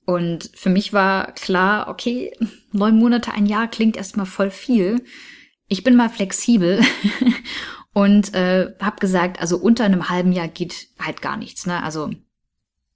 Und 0.05 0.51
für 0.53 0.69
mich 0.69 0.93
war 0.93 1.33
klar, 1.33 1.87
okay, 1.87 2.33
neun 2.71 2.97
Monate, 2.97 3.33
ein 3.33 3.45
Jahr 3.45 3.69
klingt 3.69 3.95
erstmal 3.95 4.25
voll 4.25 4.51
viel. 4.51 5.03
Ich 5.69 5.83
bin 5.83 5.95
mal 5.95 6.09
flexibel 6.09 6.81
und 7.97 8.35
äh, 8.35 8.75
habe 8.79 8.99
gesagt, 8.99 9.41
also 9.41 9.57
unter 9.57 9.83
einem 9.83 10.07
halben 10.07 10.31
Jahr 10.31 10.47
geht 10.47 10.89
halt 10.99 11.23
gar 11.23 11.35
nichts. 11.35 11.65
Ne? 11.65 11.81
Also 11.81 12.11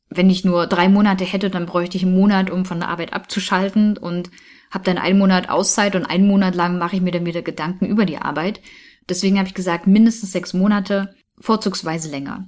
wenn 0.09 0.29
ich 0.29 0.45
nur 0.45 0.67
drei 0.67 0.89
Monate 0.89 1.25
hätte, 1.25 1.49
dann 1.49 1.65
bräuchte 1.65 1.97
ich 1.97 2.03
einen 2.03 2.13
Monat, 2.13 2.51
um 2.51 2.65
von 2.65 2.79
der 2.79 2.89
Arbeit 2.89 3.11
abzuschalten 3.11 3.97
und 3.97 4.29
habe 4.69 4.83
dann 4.83 4.99
einen 4.99 5.17
Monat 5.17 5.49
Auszeit 5.49 5.95
und 5.95 6.05
einen 6.05 6.27
Monat 6.27 6.53
lang 6.53 6.77
mache 6.77 6.97
ich 6.97 7.01
mir 7.01 7.09
dann 7.09 7.25
wieder 7.25 7.41
Gedanken 7.41 7.87
über 7.87 8.05
die 8.05 8.19
Arbeit. 8.19 8.61
Deswegen 9.09 9.39
habe 9.39 9.47
ich 9.47 9.55
gesagt, 9.55 9.87
mindestens 9.87 10.33
sechs 10.33 10.53
Monate, 10.53 11.15
vorzugsweise 11.39 12.11
länger. 12.11 12.47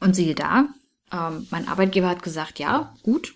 Und 0.00 0.16
siehe 0.16 0.34
da, 0.34 0.68
ähm, 1.12 1.48
mein 1.50 1.68
Arbeitgeber 1.68 2.08
hat 2.08 2.22
gesagt, 2.22 2.58
ja, 2.58 2.94
gut, 3.02 3.34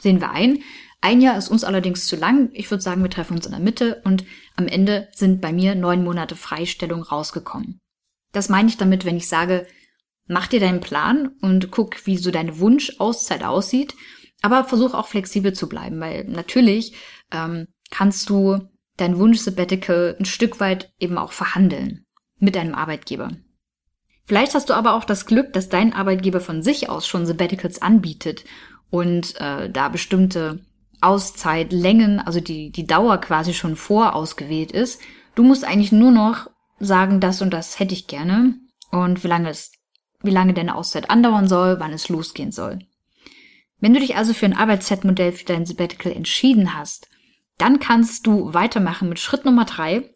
sehen 0.00 0.20
wir 0.20 0.30
ein. 0.30 0.60
Ein 1.00 1.20
Jahr 1.20 1.38
ist 1.38 1.48
uns 1.48 1.64
allerdings 1.64 2.06
zu 2.06 2.16
lang. 2.16 2.50
Ich 2.52 2.70
würde 2.70 2.82
sagen, 2.82 3.02
wir 3.02 3.10
treffen 3.10 3.36
uns 3.36 3.46
in 3.46 3.52
der 3.52 3.60
Mitte 3.60 4.02
und 4.04 4.24
am 4.56 4.66
Ende 4.66 5.08
sind 5.14 5.40
bei 5.40 5.52
mir 5.52 5.74
neun 5.74 6.02
Monate 6.02 6.34
Freistellung 6.34 7.02
rausgekommen. 7.02 7.80
Das 8.32 8.48
meine 8.48 8.68
ich 8.68 8.76
damit, 8.76 9.04
wenn 9.04 9.16
ich 9.16 9.28
sage, 9.28 9.66
mach 10.26 10.48
dir 10.48 10.60
deinen 10.60 10.80
Plan 10.80 11.30
und 11.40 11.70
guck, 11.70 12.04
wie 12.06 12.18
so 12.18 12.30
deine 12.30 12.58
Wunschauszeit 12.58 13.44
aussieht, 13.44 13.94
aber 14.42 14.64
versuch 14.64 14.94
auch 14.94 15.06
flexibel 15.06 15.52
zu 15.52 15.68
bleiben, 15.68 16.00
weil 16.00 16.24
natürlich 16.24 16.94
ähm, 17.32 17.68
kannst 17.90 18.28
du 18.28 18.68
dein 18.96 19.18
Wunsch-Sabbatical 19.18 20.16
ein 20.18 20.24
Stück 20.24 20.60
weit 20.60 20.92
eben 20.98 21.16
auch 21.16 21.32
verhandeln 21.32 22.04
mit 22.38 22.56
deinem 22.56 22.74
Arbeitgeber. 22.74 23.32
Vielleicht 24.24 24.54
hast 24.54 24.68
du 24.68 24.74
aber 24.74 24.94
auch 24.94 25.04
das 25.04 25.24
Glück, 25.24 25.52
dass 25.54 25.68
dein 25.68 25.94
Arbeitgeber 25.94 26.40
von 26.40 26.62
sich 26.62 26.90
aus 26.90 27.06
schon 27.06 27.24
Sabbaticals 27.24 27.80
anbietet 27.80 28.44
und 28.90 29.40
äh, 29.40 29.70
da 29.70 29.88
bestimmte 29.88 30.60
Auszeitlängen, 31.00 32.20
also 32.20 32.40
die, 32.40 32.70
die 32.70 32.86
Dauer 32.86 33.18
quasi 33.18 33.54
schon 33.54 33.76
vorausgewählt 33.76 34.72
ist. 34.72 35.00
Du 35.34 35.44
musst 35.44 35.64
eigentlich 35.64 35.92
nur 35.92 36.10
noch 36.10 36.50
sagen, 36.80 37.20
das 37.20 37.42
und 37.42 37.50
das 37.50 37.78
hätte 37.78 37.94
ich 37.94 38.06
gerne 38.06 38.54
und 38.90 39.22
wie 39.22 39.28
lange 39.28 39.50
es, 39.50 39.72
wie 40.22 40.30
lange 40.30 40.54
deine 40.54 40.74
Auszeit 40.74 41.10
andauern 41.10 41.48
soll, 41.48 41.78
wann 41.80 41.92
es 41.92 42.08
losgehen 42.08 42.52
soll. 42.52 42.80
Wenn 43.80 43.94
du 43.94 44.00
dich 44.00 44.16
also 44.16 44.34
für 44.34 44.46
ein 44.46 44.56
Arbeitszeitmodell 44.56 45.32
für 45.32 45.44
dein 45.44 45.66
Sabbatical 45.66 46.12
entschieden 46.12 46.74
hast, 46.74 47.08
dann 47.58 47.78
kannst 47.78 48.26
du 48.26 48.52
weitermachen 48.54 49.08
mit 49.08 49.18
Schritt 49.18 49.44
Nummer 49.44 49.64
drei. 49.64 50.14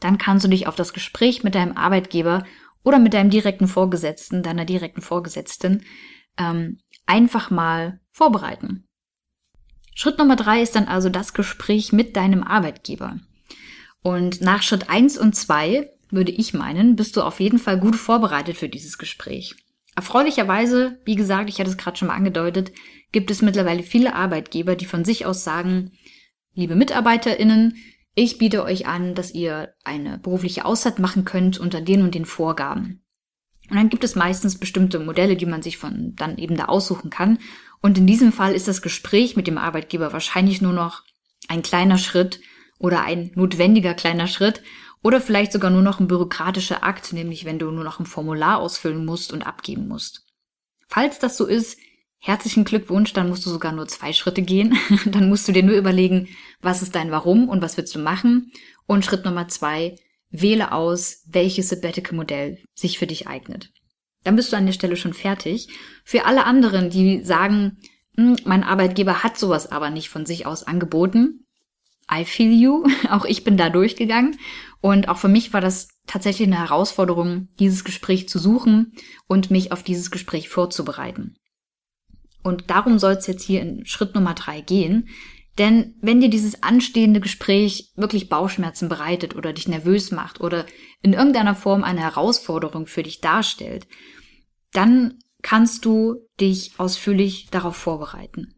Dann 0.00 0.18
kannst 0.18 0.44
du 0.44 0.48
dich 0.48 0.66
auf 0.66 0.76
das 0.76 0.92
Gespräch 0.92 1.44
mit 1.44 1.54
deinem 1.54 1.76
Arbeitgeber 1.76 2.44
oder 2.82 2.98
mit 2.98 3.14
deinem 3.14 3.30
direkten 3.30 3.68
Vorgesetzten, 3.68 4.42
deiner 4.42 4.64
direkten 4.64 5.02
Vorgesetzten, 5.02 5.84
ähm, 6.38 6.78
einfach 7.06 7.50
mal 7.50 8.00
vorbereiten. 8.10 8.88
Schritt 9.94 10.18
Nummer 10.18 10.36
drei 10.36 10.62
ist 10.62 10.76
dann 10.76 10.88
also 10.88 11.08
das 11.08 11.34
Gespräch 11.34 11.92
mit 11.92 12.16
deinem 12.16 12.42
Arbeitgeber. 12.42 13.18
Und 14.02 14.40
nach 14.40 14.62
Schritt 14.62 14.88
eins 14.88 15.18
und 15.18 15.34
zwei 15.36 15.90
würde 16.10 16.32
ich 16.32 16.54
meinen, 16.54 16.96
bist 16.96 17.16
du 17.16 17.22
auf 17.22 17.40
jeden 17.40 17.58
Fall 17.58 17.78
gut 17.78 17.96
vorbereitet 17.96 18.56
für 18.56 18.68
dieses 18.68 18.98
Gespräch. 18.98 19.56
Erfreulicherweise, 19.96 20.98
wie 21.04 21.16
gesagt, 21.16 21.50
ich 21.50 21.58
hatte 21.58 21.70
es 21.70 21.76
gerade 21.76 21.96
schon 21.96 22.08
mal 22.08 22.14
angedeutet, 22.14 22.72
gibt 23.12 23.30
es 23.30 23.42
mittlerweile 23.42 23.82
viele 23.82 24.14
Arbeitgeber, 24.14 24.76
die 24.76 24.86
von 24.86 25.04
sich 25.04 25.26
aus 25.26 25.44
sagen, 25.44 25.92
liebe 26.54 26.76
MitarbeiterInnen, 26.76 27.76
ich 28.14 28.38
biete 28.38 28.64
euch 28.64 28.86
an, 28.86 29.14
dass 29.14 29.34
ihr 29.34 29.74
eine 29.84 30.18
berufliche 30.18 30.64
Auszeit 30.64 30.98
machen 30.98 31.24
könnt 31.24 31.58
unter 31.58 31.80
den 31.80 32.02
und 32.02 32.14
den 32.14 32.24
Vorgaben. 32.24 33.02
Und 33.70 33.76
dann 33.76 33.88
gibt 33.88 34.04
es 34.04 34.16
meistens 34.16 34.58
bestimmte 34.58 34.98
Modelle, 34.98 35.36
die 35.36 35.46
man 35.46 35.62
sich 35.62 35.78
von 35.78 36.14
dann 36.16 36.38
eben 36.38 36.56
da 36.56 36.66
aussuchen 36.66 37.10
kann. 37.10 37.38
Und 37.80 37.96
in 37.96 38.06
diesem 38.06 38.32
Fall 38.32 38.54
ist 38.54 38.68
das 38.68 38.82
Gespräch 38.82 39.36
mit 39.36 39.46
dem 39.46 39.58
Arbeitgeber 39.58 40.12
wahrscheinlich 40.12 40.60
nur 40.60 40.72
noch 40.72 41.04
ein 41.48 41.62
kleiner 41.62 41.98
Schritt 41.98 42.40
oder 42.78 43.02
ein 43.02 43.30
notwendiger 43.34 43.94
kleiner 43.94 44.26
Schritt 44.26 44.62
oder 45.02 45.20
vielleicht 45.20 45.52
sogar 45.52 45.70
nur 45.70 45.82
noch 45.82 46.00
ein 46.00 46.08
bürokratischer 46.08 46.84
Akt, 46.84 47.12
nämlich 47.12 47.44
wenn 47.44 47.58
du 47.58 47.70
nur 47.70 47.84
noch 47.84 48.00
ein 48.00 48.06
Formular 48.06 48.58
ausfüllen 48.58 49.04
musst 49.04 49.32
und 49.32 49.46
abgeben 49.46 49.88
musst. 49.88 50.26
Falls 50.88 51.18
das 51.18 51.36
so 51.36 51.46
ist, 51.46 51.78
herzlichen 52.18 52.64
Glückwunsch, 52.64 53.12
dann 53.12 53.28
musst 53.28 53.46
du 53.46 53.50
sogar 53.50 53.72
nur 53.72 53.88
zwei 53.88 54.12
Schritte 54.12 54.42
gehen. 54.42 54.76
dann 55.06 55.28
musst 55.28 55.48
du 55.48 55.52
dir 55.52 55.62
nur 55.62 55.76
überlegen, 55.76 56.28
was 56.60 56.82
ist 56.82 56.94
dein 56.94 57.10
Warum 57.10 57.48
und 57.48 57.62
was 57.62 57.76
willst 57.76 57.94
du 57.94 57.98
machen. 57.98 58.52
Und 58.86 59.04
Schritt 59.04 59.24
Nummer 59.24 59.48
zwei, 59.48 59.96
wähle 60.30 60.72
aus, 60.72 61.22
welches 61.26 61.68
Sabbatical-Modell 61.68 62.58
sich 62.74 62.98
für 62.98 63.06
dich 63.06 63.26
eignet. 63.26 63.70
Dann 64.24 64.36
bist 64.36 64.52
du 64.52 64.56
an 64.56 64.66
der 64.66 64.72
Stelle 64.72 64.96
schon 64.96 65.14
fertig. 65.14 65.68
Für 66.04 66.24
alle 66.24 66.44
anderen, 66.44 66.90
die 66.90 67.22
sagen, 67.24 67.78
hm, 68.16 68.36
mein 68.44 68.62
Arbeitgeber 68.62 69.22
hat 69.22 69.38
sowas 69.38 69.70
aber 69.70 69.90
nicht 69.90 70.08
von 70.08 70.26
sich 70.26 70.46
aus 70.46 70.62
angeboten, 70.62 71.46
I 72.12 72.24
feel 72.24 72.52
you. 72.52 72.84
Auch 73.10 73.24
ich 73.24 73.44
bin 73.44 73.56
da 73.56 73.70
durchgegangen. 73.70 74.38
Und 74.80 75.08
auch 75.08 75.18
für 75.18 75.28
mich 75.28 75.52
war 75.52 75.60
das 75.60 75.88
tatsächlich 76.06 76.48
eine 76.48 76.58
Herausforderung, 76.58 77.48
dieses 77.58 77.84
Gespräch 77.84 78.28
zu 78.28 78.38
suchen 78.38 78.94
und 79.26 79.50
mich 79.50 79.72
auf 79.72 79.82
dieses 79.82 80.10
Gespräch 80.10 80.48
vorzubereiten. 80.48 81.36
Und 82.42 82.70
darum 82.70 82.98
soll 82.98 83.12
es 83.12 83.26
jetzt 83.26 83.42
hier 83.42 83.60
in 83.60 83.84
Schritt 83.84 84.14
Nummer 84.14 84.32
drei 84.32 84.62
gehen. 84.62 85.10
Denn 85.60 85.94
wenn 86.00 86.22
dir 86.22 86.30
dieses 86.30 86.62
anstehende 86.62 87.20
Gespräch 87.20 87.92
wirklich 87.94 88.30
Bauchschmerzen 88.30 88.88
bereitet 88.88 89.36
oder 89.36 89.52
dich 89.52 89.68
nervös 89.68 90.10
macht 90.10 90.40
oder 90.40 90.64
in 91.02 91.12
irgendeiner 91.12 91.54
Form 91.54 91.84
eine 91.84 92.00
Herausforderung 92.00 92.86
für 92.86 93.02
dich 93.02 93.20
darstellt, 93.20 93.86
dann 94.72 95.18
kannst 95.42 95.84
du 95.84 96.26
dich 96.40 96.72
ausführlich 96.78 97.48
darauf 97.50 97.76
vorbereiten. 97.76 98.54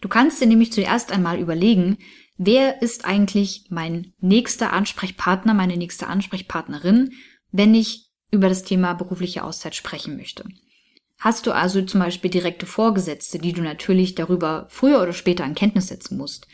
Du 0.00 0.08
kannst 0.08 0.40
dir 0.40 0.46
nämlich 0.46 0.72
zuerst 0.72 1.10
einmal 1.10 1.40
überlegen, 1.40 1.98
wer 2.36 2.82
ist 2.82 3.04
eigentlich 3.04 3.64
mein 3.70 4.12
nächster 4.20 4.72
Ansprechpartner, 4.72 5.54
meine 5.54 5.76
nächste 5.76 6.06
Ansprechpartnerin, 6.06 7.14
wenn 7.50 7.74
ich 7.74 8.12
über 8.30 8.48
das 8.48 8.62
Thema 8.62 8.92
berufliche 8.94 9.42
Auszeit 9.42 9.74
sprechen 9.74 10.16
möchte. 10.16 10.44
Hast 11.22 11.46
du 11.46 11.52
also 11.52 11.82
zum 11.82 12.00
Beispiel 12.00 12.32
direkte 12.32 12.66
Vorgesetzte, 12.66 13.38
die 13.38 13.52
du 13.52 13.62
natürlich 13.62 14.16
darüber 14.16 14.66
früher 14.70 15.00
oder 15.00 15.12
später 15.12 15.44
an 15.44 15.54
Kenntnis 15.54 15.86
setzen 15.86 16.18
musst? 16.18 16.48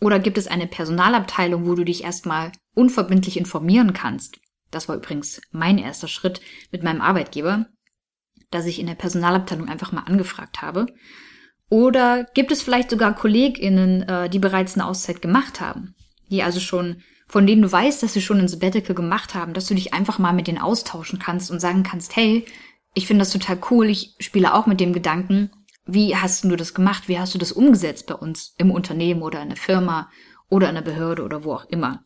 Oder 0.00 0.18
gibt 0.18 0.36
es 0.36 0.48
eine 0.48 0.66
Personalabteilung, 0.66 1.64
wo 1.64 1.76
du 1.76 1.84
dich 1.84 2.02
erstmal 2.02 2.50
unverbindlich 2.74 3.36
informieren 3.36 3.92
kannst? 3.92 4.40
Das 4.72 4.88
war 4.88 4.96
übrigens 4.96 5.40
mein 5.52 5.78
erster 5.78 6.08
Schritt 6.08 6.40
mit 6.72 6.82
meinem 6.82 7.00
Arbeitgeber, 7.00 7.66
dass 8.50 8.66
ich 8.66 8.80
in 8.80 8.88
der 8.88 8.96
Personalabteilung 8.96 9.68
einfach 9.68 9.92
mal 9.92 10.02
angefragt 10.02 10.60
habe. 10.60 10.86
Oder 11.68 12.24
gibt 12.34 12.50
es 12.50 12.62
vielleicht 12.62 12.90
sogar 12.90 13.14
KollegInnen, 13.14 14.02
äh, 14.02 14.28
die 14.28 14.40
bereits 14.40 14.74
eine 14.74 14.86
Auszeit 14.86 15.22
gemacht 15.22 15.60
haben? 15.60 15.94
Die 16.32 16.42
also 16.42 16.58
schon, 16.58 17.02
von 17.28 17.46
denen 17.46 17.62
du 17.62 17.70
weißt, 17.70 18.02
dass 18.02 18.14
sie 18.14 18.22
schon 18.22 18.40
ein 18.40 18.48
Sabbatical 18.48 18.96
gemacht 18.96 19.36
haben, 19.36 19.54
dass 19.54 19.66
du 19.66 19.74
dich 19.74 19.94
einfach 19.94 20.18
mal 20.18 20.32
mit 20.32 20.48
denen 20.48 20.58
austauschen 20.58 21.20
kannst 21.20 21.52
und 21.52 21.60
sagen 21.60 21.84
kannst, 21.84 22.16
hey, 22.16 22.44
ich 22.94 23.06
finde 23.06 23.22
das 23.22 23.32
total 23.32 23.58
cool. 23.70 23.88
Ich 23.88 24.14
spiele 24.18 24.54
auch 24.54 24.66
mit 24.66 24.80
dem 24.80 24.92
Gedanken, 24.92 25.50
wie 25.86 26.16
hast 26.16 26.44
du 26.44 26.56
das 26.56 26.74
gemacht? 26.74 27.08
Wie 27.08 27.18
hast 27.18 27.34
du 27.34 27.38
das 27.38 27.52
umgesetzt 27.52 28.06
bei 28.06 28.14
uns 28.14 28.54
im 28.58 28.70
Unternehmen 28.70 29.22
oder 29.22 29.42
in 29.42 29.48
der 29.48 29.56
Firma 29.56 30.10
oder 30.48 30.68
in 30.68 30.74
der 30.74 30.82
Behörde 30.82 31.22
oder 31.22 31.44
wo 31.44 31.54
auch 31.54 31.64
immer? 31.66 32.04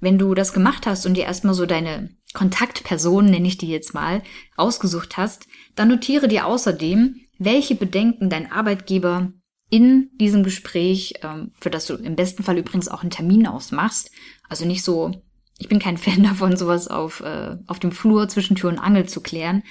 Wenn 0.00 0.18
du 0.18 0.34
das 0.34 0.52
gemacht 0.52 0.86
hast 0.86 1.06
und 1.06 1.14
dir 1.14 1.24
erstmal 1.24 1.54
so 1.54 1.64
deine 1.64 2.10
Kontaktpersonen, 2.32 3.30
nenne 3.30 3.46
ich 3.46 3.58
die 3.58 3.68
jetzt 3.68 3.94
mal, 3.94 4.22
ausgesucht 4.56 5.16
hast, 5.16 5.46
dann 5.76 5.88
notiere 5.88 6.28
dir 6.28 6.46
außerdem, 6.46 7.16
welche 7.38 7.74
Bedenken 7.74 8.30
dein 8.30 8.50
Arbeitgeber 8.50 9.32
in 9.70 10.10
diesem 10.14 10.42
Gespräch, 10.42 11.14
ähm, 11.22 11.52
für 11.60 11.70
das 11.70 11.86
du 11.86 11.94
im 11.94 12.16
besten 12.16 12.42
Fall 12.42 12.58
übrigens 12.58 12.88
auch 12.88 13.02
einen 13.02 13.10
Termin 13.10 13.46
ausmachst, 13.46 14.10
also 14.48 14.66
nicht 14.66 14.82
so, 14.82 15.12
ich 15.58 15.68
bin 15.68 15.78
kein 15.78 15.96
Fan 15.98 16.22
davon, 16.22 16.56
sowas 16.56 16.88
auf, 16.88 17.20
äh, 17.20 17.56
auf 17.66 17.78
dem 17.78 17.92
Flur 17.92 18.28
zwischen 18.28 18.56
Tür 18.56 18.70
und 18.70 18.78
Angel 18.78 19.08
zu 19.08 19.20
klären, 19.20 19.62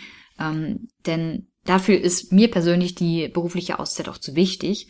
ähm, 0.41 0.87
denn 1.05 1.47
dafür 1.65 1.99
ist 1.99 2.31
mir 2.31 2.49
persönlich 2.49 2.95
die 2.95 3.27
berufliche 3.27 3.79
Auszeit 3.79 4.09
auch 4.09 4.17
zu 4.17 4.35
wichtig. 4.35 4.87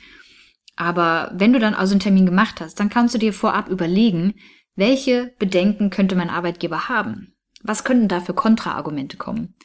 Aber 0.75 1.31
wenn 1.35 1.53
du 1.53 1.59
dann 1.59 1.73
also 1.73 1.93
einen 1.93 1.99
Termin 1.99 2.25
gemacht 2.25 2.61
hast, 2.61 2.79
dann 2.79 2.89
kannst 2.89 3.13
du 3.13 3.19
dir 3.19 3.33
vorab 3.33 3.69
überlegen, 3.69 4.35
welche 4.75 5.33
Bedenken 5.37 5.89
könnte 5.89 6.15
mein 6.15 6.29
Arbeitgeber 6.29 6.87
haben? 6.87 7.35
Was 7.61 7.83
könnten 7.83 8.07
da 8.07 8.21
für 8.21 8.33
Kontraargumente 8.33 9.17
kommen? 9.17 9.55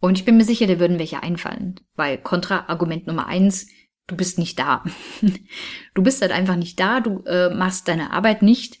Und 0.00 0.18
ich 0.18 0.24
bin 0.24 0.36
mir 0.36 0.44
sicher, 0.44 0.66
da 0.66 0.78
würden 0.78 0.98
welche 0.98 1.22
einfallen. 1.22 1.80
Weil 1.94 2.18
Kontraargument 2.18 3.06
Nummer 3.06 3.26
eins, 3.26 3.66
du 4.06 4.16
bist 4.16 4.38
nicht 4.38 4.58
da. 4.58 4.84
du 5.94 6.02
bist 6.02 6.22
halt 6.22 6.32
einfach 6.32 6.56
nicht 6.56 6.78
da, 6.80 7.00
du 7.00 7.22
äh, 7.26 7.54
machst 7.54 7.88
deine 7.88 8.12
Arbeit 8.12 8.42
nicht. 8.42 8.78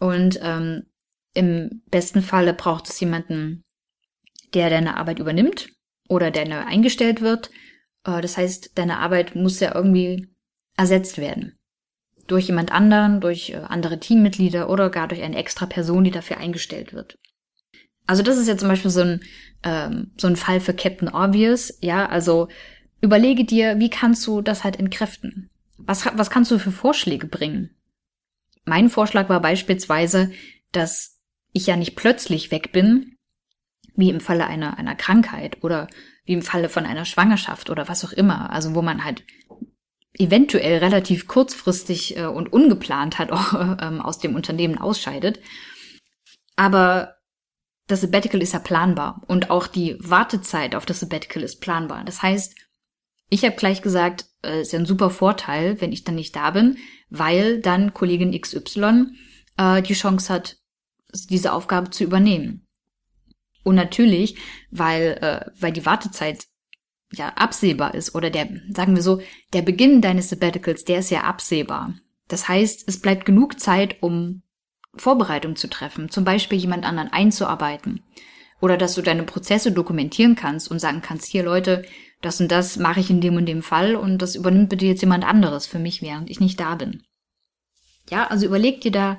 Und 0.00 0.38
ähm, 0.42 0.82
im 1.32 1.82
besten 1.90 2.22
Falle 2.22 2.54
braucht 2.54 2.88
es 2.88 2.98
jemanden, 3.00 3.62
der 4.52 4.68
deine 4.68 4.96
Arbeit 4.96 5.20
übernimmt 5.20 5.70
oder 6.10 6.30
der 6.30 6.46
neu 6.46 6.58
eingestellt 6.58 7.22
wird. 7.22 7.50
Äh, 8.04 8.20
das 8.20 8.36
heißt, 8.36 8.72
deine 8.74 8.98
Arbeit 8.98 9.34
muss 9.34 9.60
ja 9.60 9.74
irgendwie 9.74 10.28
ersetzt 10.76 11.16
werden. 11.18 11.56
durch 12.26 12.46
jemand 12.46 12.70
anderen, 12.70 13.20
durch 13.20 13.50
äh, 13.50 13.56
andere 13.56 13.98
Teammitglieder 13.98 14.70
oder 14.70 14.88
gar 14.90 15.08
durch 15.08 15.22
eine 15.22 15.36
extra 15.36 15.66
Person, 15.66 16.04
die 16.04 16.12
dafür 16.12 16.36
eingestellt 16.38 16.92
wird. 16.92 17.18
Also 18.06 18.22
das 18.22 18.38
ist 18.38 18.46
ja 18.46 18.56
zum 18.56 18.68
Beispiel 18.68 18.90
so 18.90 19.00
ein, 19.00 19.20
ähm, 19.64 20.12
so 20.16 20.28
ein 20.28 20.36
Fall 20.36 20.60
für 20.60 20.74
Captain 20.74 21.08
Obvious, 21.08 21.76
ja, 21.80 22.08
also 22.08 22.48
überlege 23.00 23.44
dir, 23.44 23.78
wie 23.78 23.90
kannst 23.90 24.26
du 24.26 24.42
das 24.42 24.62
halt 24.62 24.78
entkräften? 24.78 25.50
Was, 25.76 26.06
was 26.14 26.30
kannst 26.30 26.50
du 26.50 26.58
für 26.58 26.72
Vorschläge 26.72 27.26
bringen? 27.26 27.70
Mein 28.64 28.90
Vorschlag 28.90 29.28
war 29.28 29.40
beispielsweise, 29.40 30.30
dass 30.72 31.18
ich 31.52 31.66
ja 31.66 31.76
nicht 31.76 31.96
plötzlich 31.96 32.50
weg 32.50 32.70
bin, 32.72 33.16
wie 34.00 34.10
im 34.10 34.20
Falle 34.20 34.46
einer, 34.46 34.78
einer 34.78 34.96
Krankheit 34.96 35.62
oder 35.62 35.88
wie 36.24 36.32
im 36.32 36.42
Falle 36.42 36.68
von 36.68 36.86
einer 36.86 37.04
Schwangerschaft 37.04 37.70
oder 37.70 37.88
was 37.88 38.04
auch 38.04 38.12
immer, 38.12 38.50
also 38.50 38.74
wo 38.74 38.82
man 38.82 39.04
halt 39.04 39.24
eventuell 40.14 40.78
relativ 40.78 41.28
kurzfristig 41.28 42.16
äh, 42.16 42.26
und 42.26 42.52
ungeplant 42.52 43.18
halt 43.18 43.32
auch 43.32 43.54
ähm, 43.80 44.00
aus 44.00 44.18
dem 44.18 44.34
Unternehmen 44.34 44.78
ausscheidet. 44.78 45.40
Aber 46.56 47.16
das 47.86 48.02
Sabbatical 48.02 48.42
ist 48.42 48.52
ja 48.52 48.58
planbar 48.58 49.22
und 49.26 49.50
auch 49.50 49.66
die 49.66 49.96
Wartezeit 50.00 50.74
auf 50.74 50.86
das 50.86 51.00
Sabbatical 51.00 51.42
ist 51.42 51.60
planbar. 51.60 52.04
Das 52.04 52.22
heißt, 52.22 52.54
ich 53.30 53.44
habe 53.44 53.56
gleich 53.56 53.82
gesagt, 53.82 54.26
äh, 54.44 54.60
ist 54.60 54.72
ja 54.72 54.78
ein 54.78 54.86
super 54.86 55.10
Vorteil, 55.10 55.80
wenn 55.80 55.92
ich 55.92 56.04
dann 56.04 56.16
nicht 56.16 56.36
da 56.36 56.50
bin, 56.50 56.78
weil 57.08 57.60
dann 57.60 57.94
Kollegin 57.94 58.38
XY 58.38 59.06
äh, 59.56 59.82
die 59.82 59.94
Chance 59.94 60.32
hat, 60.32 60.56
diese 61.28 61.52
Aufgabe 61.52 61.90
zu 61.90 62.04
übernehmen. 62.04 62.66
Und 63.62 63.74
natürlich, 63.74 64.36
weil, 64.70 65.18
äh, 65.20 65.50
weil 65.60 65.72
die 65.72 65.86
Wartezeit 65.86 66.46
ja 67.12 67.30
absehbar 67.30 67.94
ist 67.94 68.14
oder 68.14 68.30
der, 68.30 68.48
sagen 68.70 68.94
wir 68.94 69.02
so, 69.02 69.20
der 69.52 69.62
Beginn 69.62 70.00
deines 70.00 70.30
Sabbaticals, 70.30 70.84
der 70.84 71.00
ist 71.00 71.10
ja 71.10 71.22
absehbar. 71.22 71.94
Das 72.28 72.48
heißt, 72.48 72.88
es 72.88 73.00
bleibt 73.00 73.26
genug 73.26 73.58
Zeit, 73.58 74.02
um 74.02 74.42
Vorbereitung 74.94 75.56
zu 75.56 75.68
treffen, 75.68 76.10
zum 76.10 76.24
Beispiel 76.24 76.58
jemand 76.58 76.84
anderen 76.84 77.12
einzuarbeiten. 77.12 78.02
Oder 78.60 78.76
dass 78.76 78.94
du 78.94 79.02
deine 79.02 79.22
Prozesse 79.22 79.72
dokumentieren 79.72 80.36
kannst 80.36 80.70
und 80.70 80.78
sagen 80.78 81.00
kannst, 81.02 81.26
hier 81.26 81.42
Leute, 81.42 81.84
das 82.20 82.40
und 82.40 82.52
das 82.52 82.76
mache 82.76 83.00
ich 83.00 83.10
in 83.10 83.20
dem 83.20 83.36
und 83.36 83.46
dem 83.46 83.62
Fall 83.62 83.96
und 83.96 84.18
das 84.18 84.36
übernimmt 84.36 84.68
bitte 84.68 84.84
jetzt 84.84 85.00
jemand 85.00 85.24
anderes 85.24 85.66
für 85.66 85.78
mich, 85.78 86.02
während 86.02 86.30
ich 86.30 86.40
nicht 86.40 86.60
da 86.60 86.74
bin. 86.74 87.02
Ja, 88.10 88.26
also 88.26 88.46
überleg 88.46 88.80
dir 88.80 88.92
da, 88.92 89.18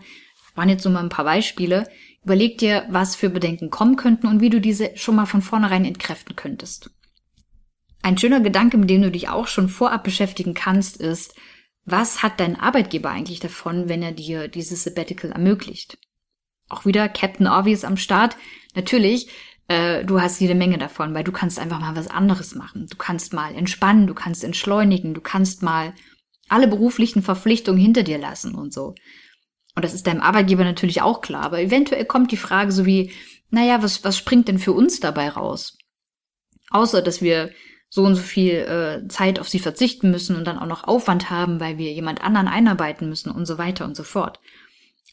waren 0.53 0.69
jetzt 0.69 0.83
so 0.83 0.89
mal 0.89 1.03
ein 1.03 1.09
paar 1.09 1.25
Beispiele, 1.25 1.89
überleg 2.23 2.57
dir, 2.57 2.85
was 2.89 3.15
für 3.15 3.29
Bedenken 3.29 3.69
kommen 3.69 3.95
könnten 3.95 4.27
und 4.27 4.41
wie 4.41 4.49
du 4.49 4.61
diese 4.61 4.95
schon 4.95 5.15
mal 5.15 5.25
von 5.25 5.41
vornherein 5.41 5.85
entkräften 5.85 6.35
könntest. 6.35 6.91
Ein 8.03 8.17
schöner 8.17 8.39
Gedanke, 8.39 8.77
mit 8.77 8.89
dem 8.89 9.01
du 9.01 9.11
dich 9.11 9.29
auch 9.29 9.47
schon 9.47 9.69
vorab 9.69 10.03
beschäftigen 10.03 10.53
kannst, 10.53 10.97
ist, 10.97 11.35
was 11.85 12.23
hat 12.23 12.39
dein 12.39 12.59
Arbeitgeber 12.59 13.09
eigentlich 13.09 13.39
davon, 13.39 13.89
wenn 13.89 14.03
er 14.03 14.11
dir 14.11 14.47
dieses 14.47 14.83
Sabbatical 14.83 15.31
ermöglicht? 15.31 15.97
Auch 16.69 16.85
wieder 16.85 17.09
Captain 17.09 17.47
Obvious 17.47 17.83
am 17.83 17.97
Start. 17.97 18.37
Natürlich, 18.75 19.29
äh, 19.67 20.05
du 20.05 20.21
hast 20.21 20.39
jede 20.39 20.55
Menge 20.55 20.77
davon, 20.77 21.13
weil 21.13 21.23
du 21.23 21.31
kannst 21.31 21.59
einfach 21.59 21.79
mal 21.79 21.95
was 21.95 22.07
anderes 22.07 22.55
machen. 22.55 22.87
Du 22.89 22.97
kannst 22.97 23.33
mal 23.33 23.53
entspannen, 23.55 24.07
du 24.07 24.13
kannst 24.13 24.43
entschleunigen, 24.43 25.13
du 25.13 25.21
kannst 25.21 25.63
mal 25.63 25.93
alle 26.49 26.67
beruflichen 26.67 27.23
Verpflichtungen 27.23 27.79
hinter 27.79 28.03
dir 28.03 28.17
lassen 28.17 28.55
und 28.55 28.73
so. 28.73 28.95
Und 29.75 29.85
das 29.85 29.93
ist 29.93 30.07
deinem 30.07 30.21
Arbeitgeber 30.21 30.63
natürlich 30.63 31.01
auch 31.01 31.21
klar. 31.21 31.43
Aber 31.43 31.61
eventuell 31.61 32.05
kommt 32.05 32.31
die 32.31 32.37
Frage 32.37 32.71
so 32.71 32.85
wie, 32.85 33.11
naja, 33.49 33.81
was, 33.83 34.03
was 34.03 34.17
springt 34.17 34.47
denn 34.47 34.59
für 34.59 34.73
uns 34.73 34.99
dabei 34.99 35.29
raus? 35.29 35.77
Außer, 36.69 37.01
dass 37.01 37.21
wir 37.21 37.51
so 37.89 38.03
und 38.03 38.15
so 38.15 38.21
viel 38.21 38.53
äh, 38.53 39.07
Zeit 39.09 39.39
auf 39.39 39.49
sie 39.49 39.59
verzichten 39.59 40.11
müssen 40.11 40.37
und 40.37 40.45
dann 40.45 40.57
auch 40.57 40.65
noch 40.65 40.85
Aufwand 40.85 41.29
haben, 41.29 41.59
weil 41.59 41.77
wir 41.77 41.91
jemand 41.91 42.23
anderen 42.23 42.47
einarbeiten 42.47 43.09
müssen 43.09 43.29
und 43.29 43.45
so 43.45 43.57
weiter 43.57 43.83
und 43.83 43.95
so 43.95 44.03
fort. 44.03 44.39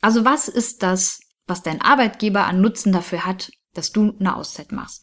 Also 0.00 0.24
was 0.24 0.46
ist 0.46 0.84
das, 0.84 1.20
was 1.48 1.62
dein 1.62 1.82
Arbeitgeber 1.82 2.46
an 2.46 2.60
Nutzen 2.60 2.92
dafür 2.92 3.26
hat, 3.26 3.50
dass 3.74 3.90
du 3.90 4.14
eine 4.20 4.36
Auszeit 4.36 4.70
machst? 4.70 5.02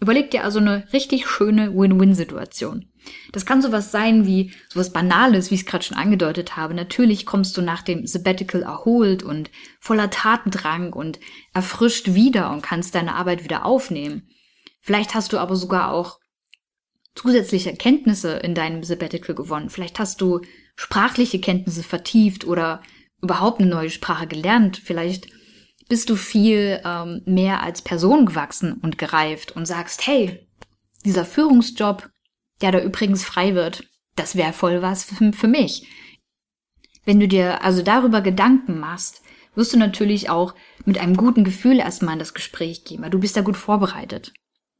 Überleg 0.00 0.30
dir 0.30 0.42
also 0.42 0.58
eine 0.58 0.90
richtig 0.94 1.28
schöne 1.28 1.74
Win-Win-Situation. 1.74 2.91
Das 3.32 3.46
kann 3.46 3.62
sowas 3.62 3.90
sein 3.90 4.26
wie 4.26 4.52
sowas 4.68 4.92
Banales, 4.92 5.50
wie 5.50 5.54
ich 5.54 5.62
es 5.62 5.66
gerade 5.66 5.84
schon 5.84 5.96
angedeutet 5.96 6.56
habe. 6.56 6.74
Natürlich 6.74 7.26
kommst 7.26 7.56
du 7.56 7.62
nach 7.62 7.82
dem 7.82 8.06
Sabbatical 8.06 8.62
erholt 8.62 9.22
und 9.22 9.50
voller 9.80 10.10
Tatendrang 10.10 10.92
und 10.92 11.20
erfrischt 11.54 12.14
wieder 12.14 12.50
und 12.50 12.62
kannst 12.62 12.94
deine 12.94 13.14
Arbeit 13.14 13.44
wieder 13.44 13.64
aufnehmen. 13.64 14.28
Vielleicht 14.80 15.14
hast 15.14 15.32
du 15.32 15.38
aber 15.38 15.56
sogar 15.56 15.92
auch 15.92 16.18
zusätzliche 17.14 17.74
Kenntnisse 17.74 18.36
in 18.36 18.54
deinem 18.54 18.82
Sabbatical 18.82 19.34
gewonnen. 19.34 19.70
Vielleicht 19.70 19.98
hast 19.98 20.20
du 20.20 20.40
sprachliche 20.76 21.40
Kenntnisse 21.40 21.82
vertieft 21.82 22.44
oder 22.46 22.82
überhaupt 23.20 23.60
eine 23.60 23.70
neue 23.70 23.90
Sprache 23.90 24.26
gelernt. 24.26 24.80
Vielleicht 24.82 25.28
bist 25.88 26.10
du 26.10 26.16
viel 26.16 26.80
ähm, 26.84 27.22
mehr 27.26 27.62
als 27.62 27.82
Person 27.82 28.26
gewachsen 28.26 28.74
und 28.74 28.98
gereift 28.98 29.52
und 29.52 29.66
sagst, 29.66 30.06
hey, 30.06 30.48
dieser 31.04 31.24
Führungsjob, 31.24 32.08
der 32.62 32.72
da 32.72 32.80
übrigens 32.80 33.24
frei 33.24 33.54
wird, 33.54 33.84
das 34.16 34.36
wäre 34.36 34.52
voll 34.52 34.82
was 34.82 35.04
für, 35.04 35.32
für 35.32 35.48
mich. 35.48 35.86
Wenn 37.04 37.18
du 37.18 37.28
dir 37.28 37.64
also 37.64 37.82
darüber 37.82 38.20
Gedanken 38.20 38.78
machst, 38.78 39.22
wirst 39.54 39.72
du 39.72 39.78
natürlich 39.78 40.30
auch 40.30 40.54
mit 40.84 40.98
einem 40.98 41.16
guten 41.16 41.44
Gefühl 41.44 41.78
erstmal 41.78 42.14
in 42.14 42.18
das 42.18 42.34
Gespräch 42.34 42.84
gehen, 42.84 43.02
weil 43.02 43.10
du 43.10 43.18
bist 43.18 43.36
da 43.36 43.42
gut 43.42 43.56
vorbereitet. 43.56 44.32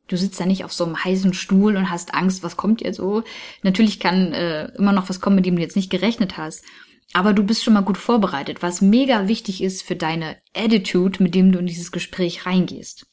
Du 0.08 0.16
sitzt 0.16 0.40
da 0.40 0.46
nicht 0.46 0.64
auf 0.64 0.72
so 0.72 0.84
einem 0.84 1.02
heißen 1.02 1.32
Stuhl 1.32 1.76
und 1.76 1.90
hast 1.90 2.14
Angst, 2.14 2.42
was 2.42 2.56
kommt 2.56 2.80
jetzt 2.80 2.96
so. 2.96 3.22
Natürlich 3.62 4.00
kann 4.00 4.32
äh, 4.32 4.66
immer 4.76 4.92
noch 4.92 5.08
was 5.08 5.20
kommen, 5.20 5.36
mit 5.36 5.46
dem 5.46 5.56
du 5.56 5.62
jetzt 5.62 5.76
nicht 5.76 5.90
gerechnet 5.90 6.36
hast. 6.36 6.64
Aber 7.12 7.32
du 7.32 7.44
bist 7.44 7.62
schon 7.62 7.74
mal 7.74 7.82
gut 7.82 7.98
vorbereitet, 7.98 8.62
was 8.62 8.80
mega 8.80 9.28
wichtig 9.28 9.62
ist 9.62 9.82
für 9.82 9.96
deine 9.96 10.38
Attitude, 10.54 11.22
mit 11.22 11.34
dem 11.34 11.52
du 11.52 11.58
in 11.58 11.66
dieses 11.66 11.92
Gespräch 11.92 12.46
reingehst. 12.46 13.06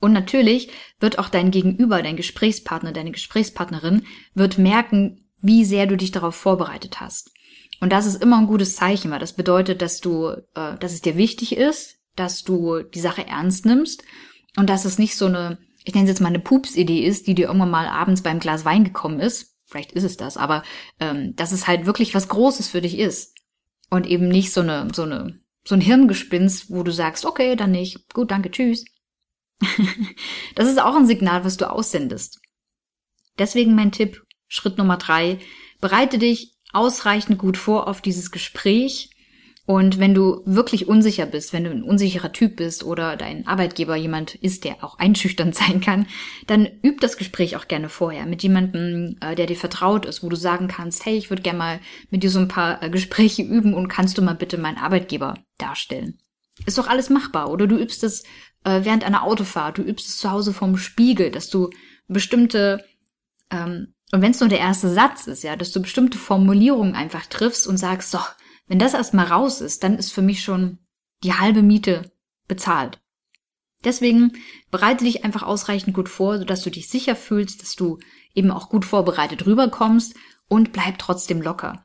Und 0.00 0.12
natürlich 0.12 0.70
wird 0.98 1.18
auch 1.18 1.28
dein 1.28 1.50
Gegenüber, 1.50 2.02
dein 2.02 2.16
Gesprächspartner, 2.16 2.92
deine 2.92 3.12
Gesprächspartnerin 3.12 4.06
wird 4.34 4.58
merken, 4.58 5.28
wie 5.40 5.64
sehr 5.64 5.86
du 5.86 5.96
dich 5.96 6.10
darauf 6.10 6.34
vorbereitet 6.34 7.00
hast. 7.00 7.30
Und 7.80 7.92
das 7.92 8.06
ist 8.06 8.22
immer 8.22 8.38
ein 8.38 8.46
gutes 8.46 8.76
Zeichen, 8.76 9.10
weil 9.10 9.20
das 9.20 9.34
bedeutet, 9.34 9.82
dass 9.82 10.00
du, 10.00 10.28
äh, 10.54 10.76
dass 10.78 10.92
es 10.92 11.02
dir 11.02 11.16
wichtig 11.16 11.56
ist, 11.56 11.98
dass 12.16 12.42
du 12.42 12.82
die 12.82 13.00
Sache 13.00 13.26
ernst 13.26 13.64
nimmst 13.64 14.02
und 14.56 14.68
dass 14.68 14.84
es 14.84 14.98
nicht 14.98 15.16
so 15.16 15.26
eine 15.26 15.58
ich 15.84 15.94
nenne 15.94 16.04
es 16.04 16.10
jetzt 16.10 16.20
mal 16.20 16.28
eine 16.28 16.40
Pups-Idee 16.40 17.04
ist, 17.04 17.26
die 17.26 17.34
dir 17.34 17.46
irgendwann 17.46 17.70
mal 17.70 17.86
abends 17.86 18.22
beim 18.22 18.38
Glas 18.38 18.64
Wein 18.64 18.84
gekommen 18.84 19.20
ist, 19.20 19.56
vielleicht 19.64 19.92
ist 19.92 20.04
es 20.04 20.16
das, 20.16 20.36
aber 20.36 20.62
ähm, 20.98 21.34
dass 21.36 21.52
es 21.52 21.66
halt 21.66 21.86
wirklich 21.86 22.14
was 22.14 22.28
Großes 22.28 22.68
für 22.68 22.80
dich 22.80 22.98
ist. 22.98 23.36
Und 23.88 24.06
eben 24.06 24.28
nicht 24.28 24.52
so 24.52 24.60
eine, 24.60 24.88
so 24.94 25.02
eine, 25.02 25.40
so 25.64 25.74
ein 25.74 25.80
Hirngespinst, 25.80 26.70
wo 26.70 26.82
du 26.82 26.92
sagst, 26.92 27.24
okay, 27.24 27.56
dann 27.56 27.72
nicht, 27.72 28.12
gut, 28.12 28.30
danke, 28.30 28.50
tschüss. 28.50 28.84
das 30.54 30.68
ist 30.68 30.80
auch 30.80 30.96
ein 30.96 31.06
Signal, 31.06 31.44
was 31.44 31.56
du 31.56 31.70
aussendest. 31.70 32.40
Deswegen 33.38 33.74
mein 33.74 33.92
Tipp, 33.92 34.24
Schritt 34.48 34.78
Nummer 34.78 34.96
drei, 34.96 35.38
bereite 35.80 36.18
dich 36.18 36.54
ausreichend 36.72 37.38
gut 37.38 37.56
vor 37.56 37.88
auf 37.88 38.00
dieses 38.00 38.30
Gespräch 38.30 39.10
und 39.70 40.00
wenn 40.00 40.14
du 40.14 40.42
wirklich 40.46 40.88
unsicher 40.88 41.26
bist, 41.26 41.52
wenn 41.52 41.62
du 41.62 41.70
ein 41.70 41.84
unsicherer 41.84 42.32
Typ 42.32 42.56
bist 42.56 42.82
oder 42.82 43.16
dein 43.16 43.46
Arbeitgeber 43.46 43.94
jemand 43.94 44.34
ist, 44.34 44.64
der 44.64 44.82
auch 44.82 44.98
einschüchternd 44.98 45.54
sein 45.54 45.80
kann, 45.80 46.06
dann 46.48 46.68
üb 46.84 47.00
das 47.00 47.16
Gespräch 47.16 47.54
auch 47.54 47.68
gerne 47.68 47.88
vorher 47.88 48.26
mit 48.26 48.42
jemandem, 48.42 49.16
äh, 49.20 49.36
der 49.36 49.46
dir 49.46 49.54
vertraut 49.54 50.06
ist, 50.06 50.24
wo 50.24 50.28
du 50.28 50.34
sagen 50.34 50.66
kannst, 50.66 51.06
hey, 51.06 51.16
ich 51.16 51.30
würde 51.30 51.42
gerne 51.42 51.58
mal 51.60 51.80
mit 52.10 52.24
dir 52.24 52.30
so 52.30 52.40
ein 52.40 52.48
paar 52.48 52.82
äh, 52.82 52.90
Gespräche 52.90 53.42
üben 53.42 53.72
und 53.72 53.86
kannst 53.86 54.18
du 54.18 54.22
mal 54.22 54.34
bitte 54.34 54.58
meinen 54.58 54.78
Arbeitgeber 54.78 55.34
darstellen. 55.56 56.18
Ist 56.66 56.76
doch 56.76 56.88
alles 56.88 57.08
machbar. 57.08 57.48
Oder 57.48 57.68
du 57.68 57.76
übst 57.76 58.02
es 58.02 58.24
äh, 58.64 58.84
während 58.84 59.04
einer 59.04 59.22
Autofahrt, 59.24 59.78
du 59.78 59.82
übst 59.82 60.08
es 60.08 60.18
zu 60.18 60.30
Hause 60.30 60.52
vom 60.52 60.76
Spiegel, 60.76 61.30
dass 61.30 61.48
du 61.50 61.70
bestimmte 62.08 62.84
ähm, 63.50 63.94
und 64.12 64.22
wenn 64.22 64.32
es 64.32 64.40
nur 64.40 64.48
der 64.48 64.58
erste 64.58 64.92
Satz 64.92 65.26
ist, 65.26 65.44
ja, 65.44 65.56
dass 65.56 65.70
du 65.70 65.80
bestimmte 65.80 66.18
Formulierungen 66.18 66.94
einfach 66.94 67.26
triffst 67.26 67.66
und 67.66 67.76
sagst, 67.76 68.10
so, 68.10 68.18
wenn 68.66 68.78
das 68.78 68.94
erstmal 68.94 69.26
raus 69.26 69.60
ist, 69.60 69.84
dann 69.84 69.96
ist 69.96 70.12
für 70.12 70.22
mich 70.22 70.42
schon 70.42 70.78
die 71.22 71.34
halbe 71.34 71.62
Miete 71.62 72.10
bezahlt. 72.48 73.00
Deswegen 73.84 74.32
bereite 74.70 75.04
dich 75.04 75.24
einfach 75.24 75.42
ausreichend 75.42 75.94
gut 75.94 76.08
vor, 76.08 76.38
sodass 76.38 76.62
du 76.62 76.70
dich 76.70 76.88
sicher 76.88 77.16
fühlst, 77.16 77.62
dass 77.62 77.76
du 77.76 77.98
eben 78.34 78.50
auch 78.50 78.68
gut 78.68 78.84
vorbereitet 78.84 79.46
rüberkommst 79.46 80.14
und 80.48 80.72
bleib 80.72 80.98
trotzdem 80.98 81.40
locker. 81.40 81.84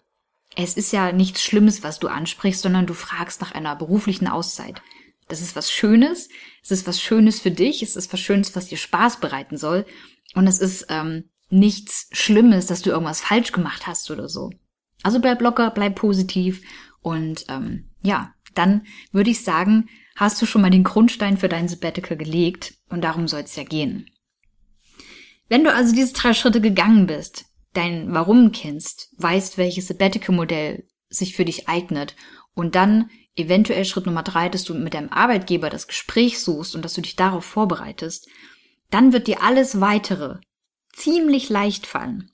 Es 0.55 0.75
ist 0.77 0.91
ja 0.91 1.11
nichts 1.11 1.43
Schlimmes, 1.43 1.83
was 1.83 1.99
du 1.99 2.07
ansprichst, 2.07 2.61
sondern 2.61 2.85
du 2.85 2.93
fragst 2.93 3.41
nach 3.41 3.53
einer 3.53 3.75
beruflichen 3.75 4.27
Auszeit. 4.27 4.81
Das 5.27 5.41
ist 5.41 5.55
was 5.55 5.71
Schönes, 5.71 6.29
es 6.63 6.71
ist 6.71 6.87
was 6.87 7.01
Schönes 7.01 7.39
für 7.39 7.51
dich, 7.51 7.81
es 7.81 7.95
ist 7.95 8.11
was 8.13 8.19
Schönes, 8.19 8.55
was 8.55 8.67
dir 8.67 8.77
Spaß 8.77 9.19
bereiten 9.19 9.57
soll. 9.57 9.85
Und 10.35 10.47
es 10.47 10.59
ist 10.59 10.85
ähm, 10.89 11.29
nichts 11.49 12.07
Schlimmes, 12.11 12.67
dass 12.67 12.81
du 12.81 12.91
irgendwas 12.91 13.21
falsch 13.21 13.51
gemacht 13.51 13.87
hast 13.87 14.11
oder 14.11 14.29
so. 14.29 14.51
Also 15.03 15.19
bleib 15.19 15.41
locker, 15.41 15.71
bleib 15.71 15.95
positiv. 15.95 16.61
Und 17.01 17.45
ähm, 17.49 17.89
ja, 18.03 18.33
dann 18.53 18.85
würde 19.11 19.29
ich 19.29 19.43
sagen, 19.43 19.89
hast 20.15 20.41
du 20.41 20.45
schon 20.45 20.61
mal 20.61 20.71
den 20.71 20.83
Grundstein 20.83 21.37
für 21.37 21.49
dein 21.49 21.67
Sabbatical 21.67 22.17
gelegt? 22.17 22.75
Und 22.89 23.01
darum 23.01 23.27
soll 23.27 23.41
es 23.41 23.55
ja 23.55 23.63
gehen. 23.63 24.09
Wenn 25.47 25.63
du 25.63 25.73
also 25.73 25.93
diese 25.93 26.13
drei 26.13 26.33
Schritte 26.33 26.61
gegangen 26.61 27.05
bist, 27.05 27.45
dein 27.73 28.13
Warum 28.13 28.51
kennst, 28.51 29.09
weißt, 29.17 29.57
welches 29.57 29.87
Sabbatical-Modell 29.87 30.87
sich 31.09 31.35
für 31.35 31.45
dich 31.45 31.69
eignet 31.69 32.15
und 32.55 32.75
dann 32.75 33.09
eventuell 33.35 33.85
Schritt 33.85 34.05
Nummer 34.05 34.23
drei, 34.23 34.49
dass 34.49 34.63
du 34.63 34.73
mit 34.73 34.93
deinem 34.93 35.09
Arbeitgeber 35.09 35.69
das 35.69 35.87
Gespräch 35.87 36.39
suchst 36.39 36.75
und 36.75 36.83
dass 36.83 36.93
du 36.93 37.01
dich 37.01 37.15
darauf 37.15 37.45
vorbereitest, 37.45 38.27
dann 38.89 39.13
wird 39.13 39.27
dir 39.27 39.43
alles 39.43 39.81
weitere 39.81 40.39
ziemlich 40.93 41.49
leicht 41.49 41.85
fallen. 41.85 42.31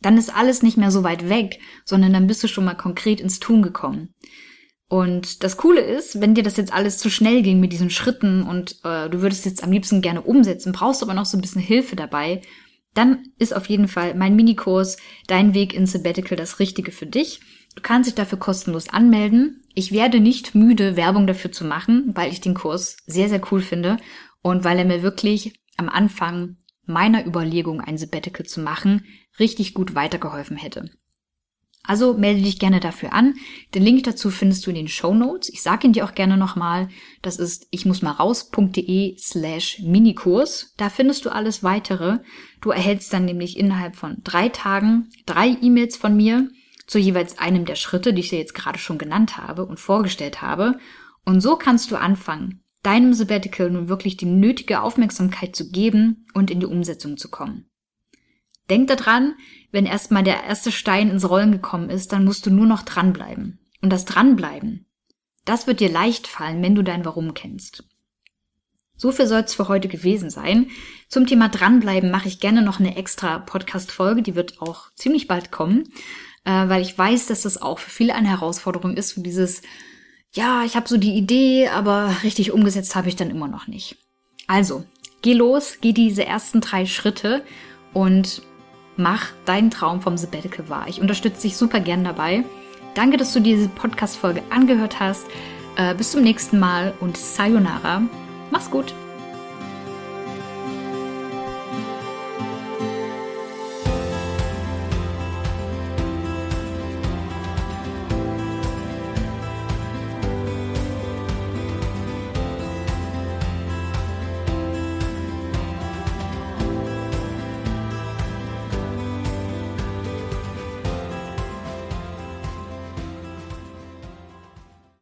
Dann 0.00 0.16
ist 0.16 0.34
alles 0.34 0.62
nicht 0.62 0.76
mehr 0.76 0.90
so 0.90 1.02
weit 1.02 1.28
weg, 1.28 1.60
sondern 1.84 2.12
dann 2.12 2.26
bist 2.26 2.42
du 2.42 2.48
schon 2.48 2.64
mal 2.64 2.76
konkret 2.76 3.20
ins 3.20 3.40
Tun 3.40 3.60
gekommen. 3.60 4.14
Und 4.88 5.44
das 5.44 5.56
Coole 5.56 5.82
ist, 5.82 6.20
wenn 6.20 6.34
dir 6.34 6.42
das 6.42 6.56
jetzt 6.56 6.72
alles 6.72 6.98
zu 6.98 7.10
schnell 7.10 7.42
ging 7.42 7.60
mit 7.60 7.72
diesen 7.72 7.90
Schritten 7.90 8.42
und 8.42 8.76
äh, 8.84 9.08
du 9.08 9.20
würdest 9.20 9.44
jetzt 9.44 9.62
am 9.62 9.70
liebsten 9.70 10.00
gerne 10.00 10.22
umsetzen, 10.22 10.72
brauchst 10.72 11.02
aber 11.02 11.14
noch 11.14 11.26
so 11.26 11.36
ein 11.36 11.40
bisschen 11.40 11.60
Hilfe 11.60 11.94
dabei, 11.94 12.42
dann 12.94 13.28
ist 13.38 13.54
auf 13.54 13.66
jeden 13.66 13.86
Fall 13.86 14.14
mein 14.14 14.34
Minikurs 14.34 14.96
Dein 15.28 15.54
Weg 15.54 15.74
ins 15.74 15.92
Sabbatical 15.92 16.36
das 16.36 16.58
Richtige 16.58 16.90
für 16.90 17.06
dich. 17.06 17.40
Du 17.76 17.82
kannst 17.82 18.08
dich 18.08 18.14
dafür 18.14 18.38
kostenlos 18.38 18.88
anmelden. 18.88 19.62
Ich 19.74 19.92
werde 19.92 20.20
nicht 20.20 20.54
müde, 20.54 20.96
Werbung 20.96 21.26
dafür 21.26 21.52
zu 21.52 21.64
machen, 21.64 22.10
weil 22.14 22.32
ich 22.32 22.40
den 22.40 22.54
Kurs 22.54 22.96
sehr, 23.06 23.28
sehr 23.28 23.40
cool 23.52 23.60
finde 23.60 23.98
und 24.42 24.64
weil 24.64 24.78
er 24.78 24.84
mir 24.84 25.02
wirklich 25.02 25.54
am 25.76 25.88
Anfang 25.88 26.56
meiner 26.84 27.24
Überlegung, 27.26 27.80
ein 27.80 27.98
Sabbatical 27.98 28.44
zu 28.44 28.60
machen, 28.60 29.06
richtig 29.38 29.74
gut 29.74 29.94
weitergeholfen 29.94 30.56
hätte. 30.56 30.90
Also 31.82 32.14
melde 32.14 32.42
dich 32.42 32.58
gerne 32.58 32.78
dafür 32.78 33.12
an. 33.14 33.34
Den 33.74 33.82
Link 33.82 34.04
dazu 34.04 34.30
findest 34.30 34.66
du 34.66 34.70
in 34.70 34.76
den 34.76 34.88
Show 34.88 35.14
Notes. 35.14 35.48
Ich 35.48 35.62
sage 35.62 35.86
ihn 35.86 35.94
dir 35.94 36.04
auch 36.04 36.14
gerne 36.14 36.36
nochmal. 36.36 36.88
Das 37.22 37.38
ist 37.38 37.66
ich 37.70 37.86
muss 37.86 38.02
mal 38.02 38.12
raus.de 38.12 39.16
slash 39.18 39.80
Minikurs. 39.80 40.74
Da 40.76 40.90
findest 40.90 41.24
du 41.24 41.30
alles 41.30 41.62
weitere. 41.62 42.18
Du 42.60 42.70
erhältst 42.70 43.12
dann 43.12 43.24
nämlich 43.24 43.56
innerhalb 43.56 43.96
von 43.96 44.18
drei 44.22 44.50
Tagen 44.50 45.08
drei 45.24 45.56
E-Mails 45.62 45.96
von 45.96 46.14
mir 46.14 46.50
zu 46.90 46.98
jeweils 46.98 47.38
einem 47.38 47.66
der 47.66 47.76
Schritte, 47.76 48.12
die 48.12 48.20
ich 48.20 48.30
dir 48.30 48.40
jetzt 48.40 48.54
gerade 48.54 48.80
schon 48.80 48.98
genannt 48.98 49.36
habe 49.36 49.64
und 49.64 49.78
vorgestellt 49.78 50.42
habe. 50.42 50.76
Und 51.24 51.40
so 51.40 51.54
kannst 51.54 51.92
du 51.92 51.96
anfangen, 51.96 52.64
deinem 52.82 53.14
Sabbatical 53.14 53.70
nun 53.70 53.88
wirklich 53.88 54.16
die 54.16 54.26
nötige 54.26 54.80
Aufmerksamkeit 54.80 55.54
zu 55.54 55.70
geben 55.70 56.26
und 56.34 56.50
in 56.50 56.58
die 56.58 56.66
Umsetzung 56.66 57.16
zu 57.16 57.30
kommen. 57.30 57.70
Denk 58.70 58.88
daran, 58.88 59.36
wenn 59.70 59.86
erstmal 59.86 60.24
der 60.24 60.42
erste 60.42 60.72
Stein 60.72 61.10
ins 61.10 61.28
Rollen 61.28 61.52
gekommen 61.52 61.90
ist, 61.90 62.10
dann 62.12 62.24
musst 62.24 62.44
du 62.46 62.50
nur 62.50 62.66
noch 62.66 62.82
dranbleiben. 62.82 63.60
Und 63.80 63.90
das 63.90 64.04
Dranbleiben, 64.04 64.86
das 65.44 65.68
wird 65.68 65.78
dir 65.78 65.90
leicht 65.90 66.26
fallen, 66.26 66.60
wenn 66.60 66.74
du 66.74 66.82
dein 66.82 67.04
Warum 67.04 67.34
kennst. 67.34 67.84
So 68.96 69.12
viel 69.12 69.26
soll 69.26 69.40
es 69.40 69.54
für 69.54 69.68
heute 69.68 69.88
gewesen 69.88 70.28
sein. 70.28 70.70
Zum 71.08 71.26
Thema 71.26 71.48
Dranbleiben 71.48 72.10
mache 72.10 72.28
ich 72.28 72.38
gerne 72.38 72.62
noch 72.62 72.80
eine 72.80 72.96
extra 72.96 73.38
Podcast-Folge, 73.38 74.22
die 74.22 74.34
wird 74.34 74.60
auch 74.60 74.92
ziemlich 74.94 75.26
bald 75.26 75.50
kommen, 75.50 75.84
äh, 76.44 76.68
weil 76.68 76.82
ich 76.82 76.96
weiß, 76.96 77.26
dass 77.26 77.42
das 77.42 77.60
auch 77.60 77.78
für 77.78 77.90
viele 77.90 78.14
eine 78.14 78.28
Herausforderung 78.28 78.96
ist, 78.96 79.12
für 79.12 79.20
dieses 79.20 79.62
ja, 80.32 80.62
ich 80.64 80.76
habe 80.76 80.88
so 80.88 80.96
die 80.96 81.14
Idee, 81.14 81.68
aber 81.68 82.14
richtig 82.22 82.52
umgesetzt 82.52 82.94
habe 82.94 83.08
ich 83.08 83.16
dann 83.16 83.30
immer 83.30 83.48
noch 83.48 83.66
nicht. 83.66 83.96
Also, 84.46 84.84
geh 85.22 85.32
los, 85.32 85.78
geh 85.80 85.92
diese 85.92 86.24
ersten 86.24 86.60
drei 86.60 86.86
Schritte 86.86 87.42
und 87.92 88.42
mach 88.96 89.28
deinen 89.44 89.70
Traum 89.70 90.00
vom 90.00 90.16
Sabbatical 90.16 90.68
wahr. 90.68 90.86
Ich 90.88 91.00
unterstütze 91.00 91.42
dich 91.42 91.56
super 91.56 91.80
gern 91.80 92.04
dabei. 92.04 92.44
Danke, 92.94 93.16
dass 93.16 93.32
du 93.32 93.40
diese 93.40 93.68
Podcast-Folge 93.68 94.42
angehört 94.50 95.00
hast. 95.00 95.26
Äh, 95.76 95.94
bis 95.94 96.12
zum 96.12 96.22
nächsten 96.22 96.58
Mal 96.58 96.94
und 97.00 97.16
Sayonara. 97.16 98.02
Mach's 98.50 98.70
gut. 98.70 98.94